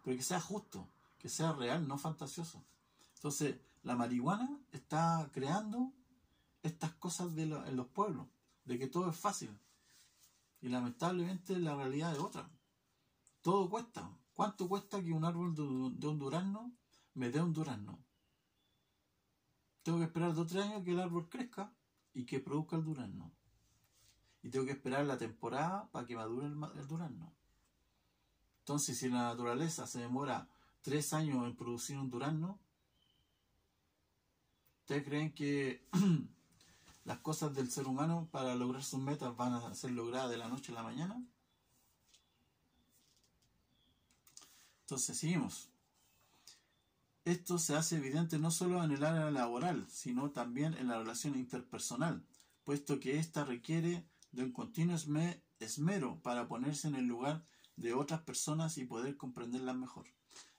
pero 0.08 0.16
que 0.16 0.24
sea 0.24 0.40
justo, 0.40 0.88
que 1.18 1.28
sea 1.28 1.52
real, 1.52 1.86
no 1.86 1.98
fantasioso. 1.98 2.64
Entonces, 3.16 3.60
la 3.82 3.94
marihuana 3.94 4.58
está 4.72 5.28
creando 5.34 5.92
estas 6.62 6.94
cosas 6.94 7.36
en 7.36 7.76
los 7.76 7.88
pueblos, 7.88 8.26
de 8.64 8.78
que 8.78 8.86
todo 8.86 9.10
es 9.10 9.16
fácil. 9.18 9.50
Y 10.62 10.70
lamentablemente 10.70 11.58
la 11.58 11.76
realidad 11.76 12.14
es 12.14 12.20
otra. 12.20 12.48
Todo 13.42 13.68
cuesta. 13.68 14.10
¿Cuánto 14.32 14.66
cuesta 14.66 15.04
que 15.04 15.12
un 15.12 15.26
árbol 15.26 15.54
de, 15.54 16.08
un 16.08 16.18
durazno 16.18 16.72
me 17.12 17.28
dé 17.28 17.42
un 17.42 17.52
durazno? 17.52 17.98
Tengo 19.82 19.98
que 19.98 20.04
esperar 20.04 20.32
dos 20.32 20.46
o 20.46 20.46
tres 20.46 20.64
años 20.64 20.84
que 20.84 20.92
el 20.92 21.00
árbol 21.00 21.28
crezca 21.28 21.70
y 22.14 22.24
que 22.24 22.40
produzca 22.40 22.76
el 22.76 22.84
durazno. 22.84 23.30
Y 24.42 24.48
tengo 24.48 24.64
que 24.64 24.72
esperar 24.72 25.04
la 25.04 25.18
temporada 25.18 25.86
para 25.92 26.06
que 26.06 26.16
madure 26.16 26.46
el, 26.46 26.56
el 26.78 26.88
durazno. 26.88 27.37
Entonces, 28.68 28.98
si 28.98 29.08
la 29.08 29.22
naturaleza 29.22 29.86
se 29.86 29.98
demora 29.98 30.46
tres 30.82 31.14
años 31.14 31.46
en 31.46 31.56
producir 31.56 31.96
un 31.96 32.10
durazno, 32.10 32.58
¿ustedes 34.80 35.04
creen 35.04 35.32
que 35.32 35.88
las 37.06 37.18
cosas 37.20 37.54
del 37.54 37.70
ser 37.70 37.86
humano 37.86 38.28
para 38.30 38.54
lograr 38.54 38.84
sus 38.84 39.00
metas 39.00 39.34
van 39.34 39.54
a 39.54 39.74
ser 39.74 39.92
logradas 39.92 40.28
de 40.28 40.36
la 40.36 40.48
noche 40.48 40.72
a 40.72 40.74
la 40.74 40.82
mañana. 40.82 41.18
Entonces 44.82 45.16
seguimos. 45.16 45.70
Esto 47.24 47.58
se 47.58 47.74
hace 47.74 47.96
evidente 47.96 48.38
no 48.38 48.50
solo 48.50 48.84
en 48.84 48.90
el 48.90 49.02
área 49.02 49.30
laboral, 49.30 49.86
sino 49.88 50.30
también 50.32 50.74
en 50.74 50.88
la 50.88 50.98
relación 50.98 51.36
interpersonal, 51.36 52.22
puesto 52.64 53.00
que 53.00 53.18
ésta 53.18 53.46
requiere 53.46 54.04
de 54.32 54.42
un 54.42 54.52
continuo 54.52 54.94
esmero 55.58 56.20
para 56.20 56.48
ponerse 56.48 56.88
en 56.88 56.96
el 56.96 57.06
lugar 57.06 57.42
de 57.78 57.94
otras 57.94 58.20
personas 58.22 58.76
y 58.78 58.84
poder 58.84 59.16
comprenderlas 59.16 59.76
mejor. 59.76 60.06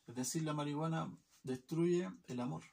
Es 0.07 0.15
decir, 0.15 0.43
la 0.43 0.53
marihuana 0.53 1.11
destruye 1.43 2.09
el 2.27 2.39
amor. 2.39 2.63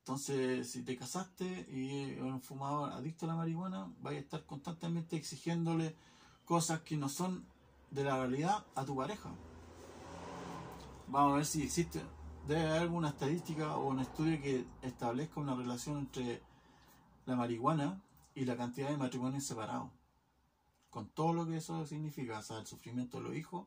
Entonces, 0.00 0.70
si 0.70 0.84
te 0.84 0.96
casaste 0.96 1.66
y 1.68 2.10
eres 2.12 2.22
un 2.22 2.40
fumador 2.40 2.92
adicto 2.92 3.24
a 3.24 3.28
la 3.28 3.34
marihuana, 3.34 3.92
vas 4.00 4.14
a 4.14 4.18
estar 4.18 4.46
constantemente 4.46 5.16
exigiéndole 5.16 5.96
cosas 6.44 6.82
que 6.82 6.96
no 6.96 7.08
son 7.08 7.44
de 7.90 8.04
la 8.04 8.16
realidad 8.16 8.64
a 8.76 8.84
tu 8.84 8.94
pareja. 8.94 9.30
Vamos 11.08 11.32
a 11.32 11.36
ver 11.36 11.46
si 11.46 11.62
existe, 11.62 12.02
debe 12.46 12.66
haber 12.66 12.82
alguna 12.82 13.08
estadística 13.08 13.76
o 13.76 13.88
un 13.88 14.00
estudio 14.00 14.40
que 14.40 14.64
establezca 14.82 15.40
una 15.40 15.56
relación 15.56 15.98
entre 15.98 16.40
la 17.24 17.34
marihuana 17.34 18.00
y 18.34 18.44
la 18.44 18.56
cantidad 18.56 18.90
de 18.90 18.96
matrimonios 18.96 19.44
separados. 19.44 19.90
Con 20.96 21.10
todo 21.10 21.34
lo 21.34 21.46
que 21.46 21.58
eso 21.58 21.84
significa, 21.84 22.38
o 22.38 22.42
sea, 22.42 22.58
el 22.58 22.66
sufrimiento 22.66 23.18
de 23.18 23.24
los 23.24 23.36
hijos, 23.36 23.66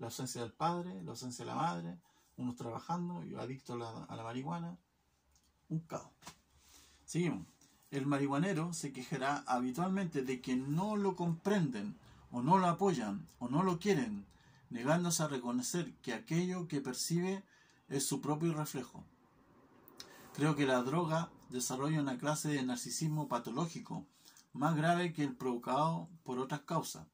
la 0.00 0.06
ausencia 0.06 0.40
del 0.40 0.50
padre, 0.50 1.00
la 1.04 1.12
ausencia 1.12 1.44
de 1.44 1.52
la 1.52 1.56
madre, 1.56 1.98
unos 2.36 2.56
trabajando 2.56 3.24
y 3.24 3.36
adictos 3.36 3.80
a 3.80 4.16
la 4.16 4.24
marihuana, 4.24 4.76
un 5.68 5.78
caos. 5.78 6.10
Seguimos. 7.04 7.46
El 7.92 8.06
marihuanero 8.06 8.72
se 8.72 8.92
quejará 8.92 9.44
habitualmente 9.46 10.22
de 10.22 10.40
que 10.40 10.56
no 10.56 10.96
lo 10.96 11.14
comprenden, 11.14 11.96
o 12.32 12.42
no 12.42 12.58
lo 12.58 12.66
apoyan, 12.66 13.24
o 13.38 13.48
no 13.48 13.62
lo 13.62 13.78
quieren, 13.78 14.26
negándose 14.68 15.22
a 15.22 15.28
reconocer 15.28 15.94
que 16.02 16.12
aquello 16.12 16.66
que 16.66 16.80
percibe 16.80 17.44
es 17.88 18.04
su 18.04 18.20
propio 18.20 18.52
reflejo. 18.52 19.04
Creo 20.34 20.56
que 20.56 20.66
la 20.66 20.82
droga 20.82 21.30
desarrolla 21.50 22.00
una 22.00 22.18
clase 22.18 22.48
de 22.48 22.64
narcisismo 22.64 23.28
patológico, 23.28 24.04
más 24.54 24.76
grave 24.76 25.12
que 25.12 25.24
el 25.24 25.36
provocado 25.36 26.08
por 26.22 26.38
otras 26.38 26.60
causas, 26.62 27.06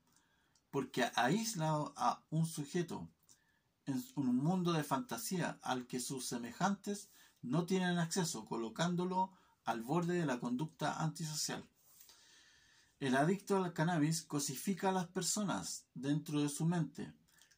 porque 0.70 1.10
aísla 1.16 1.70
a 1.96 2.22
un 2.30 2.46
sujeto 2.46 3.08
en 3.86 4.04
un 4.14 4.36
mundo 4.36 4.72
de 4.72 4.84
fantasía 4.84 5.58
al 5.62 5.86
que 5.86 6.00
sus 6.00 6.26
semejantes 6.26 7.08
no 7.42 7.64
tienen 7.64 7.98
acceso, 7.98 8.44
colocándolo 8.44 9.32
al 9.64 9.82
borde 9.82 10.18
de 10.18 10.26
la 10.26 10.38
conducta 10.38 11.00
antisocial. 11.00 11.66
El 13.00 13.16
adicto 13.16 13.56
al 13.56 13.72
cannabis 13.72 14.22
cosifica 14.22 14.90
a 14.90 14.92
las 14.92 15.06
personas 15.06 15.86
dentro 15.94 16.42
de 16.42 16.50
su 16.50 16.66
mente, 16.66 17.10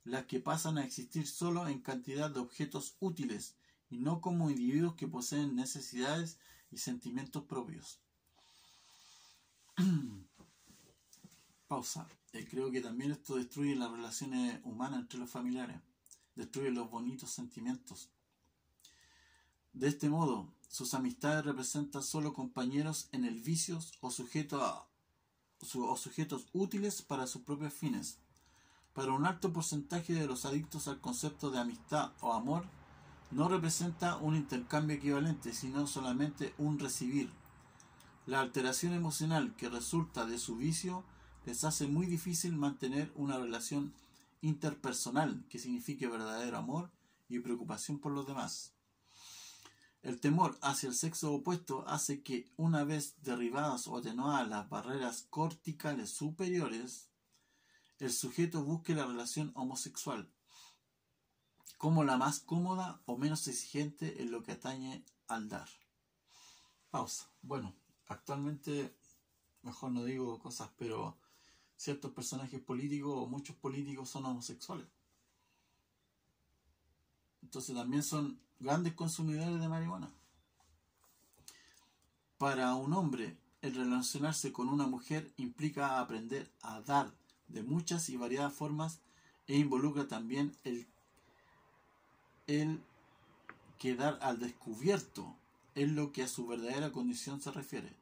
las 0.05 0.27
que 0.27 0.39
pasan 0.39 0.79
a 0.79 0.85
existir 0.85 1.27
solo 1.27 1.67
en 1.67 1.81
cantidad 1.81 2.31
de 2.31 2.39
objetos 2.39 2.97
útiles 3.01 3.57
y 3.91 3.99
no 3.99 4.21
como 4.21 4.49
individuos 4.49 4.95
que 4.95 5.09
poseen 5.09 5.57
necesidades 5.57 6.39
y 6.71 6.79
sentimientos 6.79 7.43
propios. 7.45 8.01
Pausa. 11.69 12.07
Eh, 12.33 12.47
creo 12.51 12.71
que 12.71 12.81
también 12.81 13.13
esto 13.13 13.37
destruye 13.37 13.77
las 13.77 13.91
relaciones 13.91 14.61
humanas 14.65 15.01
entre 15.01 15.19
los 15.19 15.31
familiares, 15.31 15.81
destruye 16.35 16.71
los 16.71 16.91
bonitos 16.91 17.31
sentimientos. 17.31 18.09
De 19.73 19.89
este 19.89 20.09
modo, 20.09 20.53
sus 20.69 20.95
amistades 20.95 21.45
representan 21.45 22.03
solo 22.03 22.33
compañeros 22.33 23.09
en 23.13 23.25
el 23.25 23.41
vicio 23.41 23.79
o, 24.01 24.07
o 24.07 25.97
sujetos 25.97 26.47
útiles 26.53 27.03
para 27.03 27.27
sus 27.27 27.43
propios 27.43 27.75
fines. 27.75 28.19
Para 28.95 29.13
un 29.13 29.27
alto 29.27 29.53
porcentaje 29.53 30.15
de 30.15 30.27
los 30.27 30.45
adictos 30.45 30.89
al 30.89 31.01
concepto 31.01 31.51
de 31.51 31.59
amistad 31.59 32.13
o 32.21 32.33
amor, 32.33 32.65
no 33.31 33.49
representa 33.49 34.17
un 34.17 34.37
intercambio 34.37 34.97
equivalente, 34.97 35.55
sino 35.55 35.87
solamente 35.87 36.55
un 36.59 36.79
recibir. 36.79 37.31
La 38.27 38.41
alteración 38.41 38.93
emocional 38.93 39.57
que 39.57 39.69
resulta 39.69 40.27
de 40.27 40.39
su 40.39 40.57
vicio 40.57 41.05
les 41.45 41.65
hace 41.65 41.89
muy 41.89 42.07
difícil 42.07 42.57
mantener 42.57 43.13
una 43.17 43.39
relación 43.39 43.93
interpersonal 44.43 45.45
que 45.49 45.59
signifique 45.59 46.07
verdadero 46.07 46.57
amor 46.57 46.91
y 47.29 47.41
preocupación 47.41 47.99
por 47.99 48.13
los 48.13 48.27
demás. 48.27 48.75
El 50.03 50.21
temor 50.21 50.59
hacia 50.63 50.89
el 50.89 50.95
sexo 50.95 51.33
opuesto 51.33 51.85
hace 51.89 52.23
que, 52.23 52.51
una 52.57 52.85
vez 52.85 53.17
derribadas 53.23 53.87
o 53.87 53.97
atenuadas 53.97 54.49
las 54.49 54.69
barreras 54.69 55.27
corticales 55.31 56.11
superiores, 56.11 57.09
el 57.99 58.13
sujeto 58.13 58.65
busque 58.65 58.95
la 58.95 59.07
relación 59.07 59.53
homosexual 59.55 60.29
como 61.83 62.05
la 62.05 62.17
más 62.17 62.39
cómoda 62.39 63.03
o 63.07 63.19
menos 63.19 63.49
exigente 63.49 64.23
en 64.23 64.31
lo 64.31 64.45
que 64.45 64.53
atañe 64.53 65.05
al 65.27 65.49
dar. 65.49 65.69
Pausa. 66.91 67.29
Bueno, 67.43 67.75
actualmente, 68.13 68.95
mejor 69.63 69.93
no 69.93 70.05
digo 70.05 70.39
cosas, 70.39 70.71
pero 70.79 71.17
ciertos 71.77 72.13
personajes 72.13 72.61
políticos 72.61 73.13
o 73.15 73.27
muchos 73.27 73.57
políticos 73.57 74.09
son 74.09 74.27
homosexuales. 74.27 74.87
Entonces 77.43 77.75
también 77.75 78.03
son 78.03 78.39
grandes 78.61 78.95
consumidores 78.95 79.61
de 79.61 79.69
marihuana. 79.69 80.11
Para 82.39 82.75
un 82.75 82.93
hombre, 82.93 83.37
el 83.63 83.75
relacionarse 83.75 84.53
con 84.53 84.69
una 84.69 84.87
mujer 84.87 85.33
implica 85.37 86.01
aprender 86.01 86.51
a 86.63 86.81
dar 86.81 87.13
de 87.49 87.63
muchas 87.63 88.09
y 88.09 88.17
variadas 88.17 88.53
formas 88.53 89.01
e 89.47 89.57
involucra 89.57 90.09
también 90.09 90.57
el, 90.65 90.87
el 92.47 92.81
quedar 93.79 94.19
al 94.23 94.39
descubierto 94.39 95.37
en 95.75 95.95
lo 95.95 96.13
que 96.13 96.23
a 96.23 96.29
su 96.29 96.47
verdadera 96.47 96.93
condición 96.93 97.41
se 97.41 97.51
refiere, 97.51 97.93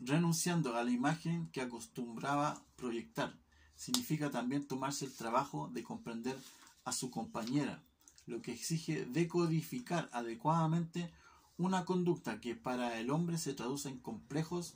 renunciando 0.00 0.76
a 0.76 0.84
la 0.84 0.90
imagen 0.90 1.48
que 1.52 1.60
acostumbraba 1.60 2.62
proyectar. 2.76 3.38
Significa 3.76 4.30
también 4.30 4.66
tomarse 4.66 5.06
el 5.06 5.14
trabajo 5.14 5.68
de 5.72 5.82
comprender 5.82 6.36
a 6.84 6.92
su 6.92 7.10
compañera, 7.10 7.82
lo 8.26 8.42
que 8.42 8.52
exige 8.52 9.04
decodificar 9.06 10.08
adecuadamente 10.12 11.12
una 11.58 11.84
conducta 11.84 12.40
que 12.40 12.54
para 12.54 12.98
el 12.98 13.10
hombre 13.10 13.36
se 13.36 13.52
traduce 13.52 13.88
en 13.88 13.98
complejos 13.98 14.74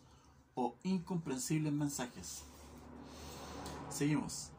o 0.55 0.77
incomprensibles 0.83 1.73
mensajes. 1.73 2.45
Seguimos. 3.91 4.51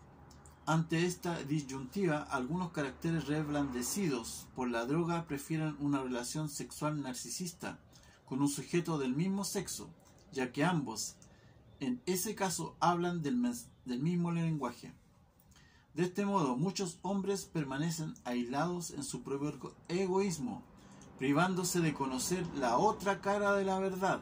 Ante 0.66 1.05
esta 1.05 1.43
disyuntiva, 1.43 2.24
algunos 2.24 2.72
caracteres 2.72 3.28
reblandecidos 3.28 4.47
por 4.55 4.68
la 4.68 4.86
droga 4.86 5.28
prefieren 5.28 5.76
una 5.80 6.01
relación 6.01 6.49
sexual 6.49 7.01
narcisista 7.03 7.80
con 8.26 8.41
un 8.41 8.49
sujeto 8.49 8.97
del 8.97 9.16
mismo 9.16 9.43
sexo, 9.43 9.93
ya 10.36 10.51
que 10.51 10.63
ambos, 10.63 11.15
en 11.79 11.99
ese 12.05 12.36
caso, 12.36 12.75
hablan 12.79 13.23
del, 13.23 13.41
del 13.86 13.99
mismo 13.99 14.31
lenguaje. 14.31 14.93
De 15.95 16.03
este 16.03 16.25
modo, 16.25 16.57
muchos 16.57 16.99
hombres 17.01 17.45
permanecen 17.45 18.13
aislados 18.25 18.91
en 18.91 19.03
su 19.03 19.23
propio 19.23 19.73
egoísmo, 19.88 20.61
privándose 21.17 21.79
de 21.79 21.93
conocer 21.93 22.45
la 22.57 22.77
otra 22.77 23.21
cara 23.21 23.53
de 23.53 23.63
la 23.63 23.79
verdad, 23.79 24.21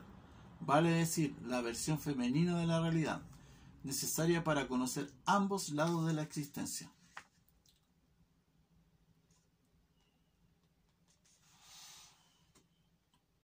vale 0.62 0.92
decir, 0.92 1.36
la 1.46 1.62
versión 1.62 2.00
femenina 2.00 2.58
de 2.60 2.68
la 2.68 2.80
realidad 2.80 3.22
necesaria 3.84 4.44
para 4.44 4.68
conocer 4.68 5.12
ambos 5.26 5.70
lados 5.70 6.06
de 6.06 6.14
la 6.14 6.22
existencia. 6.22 6.90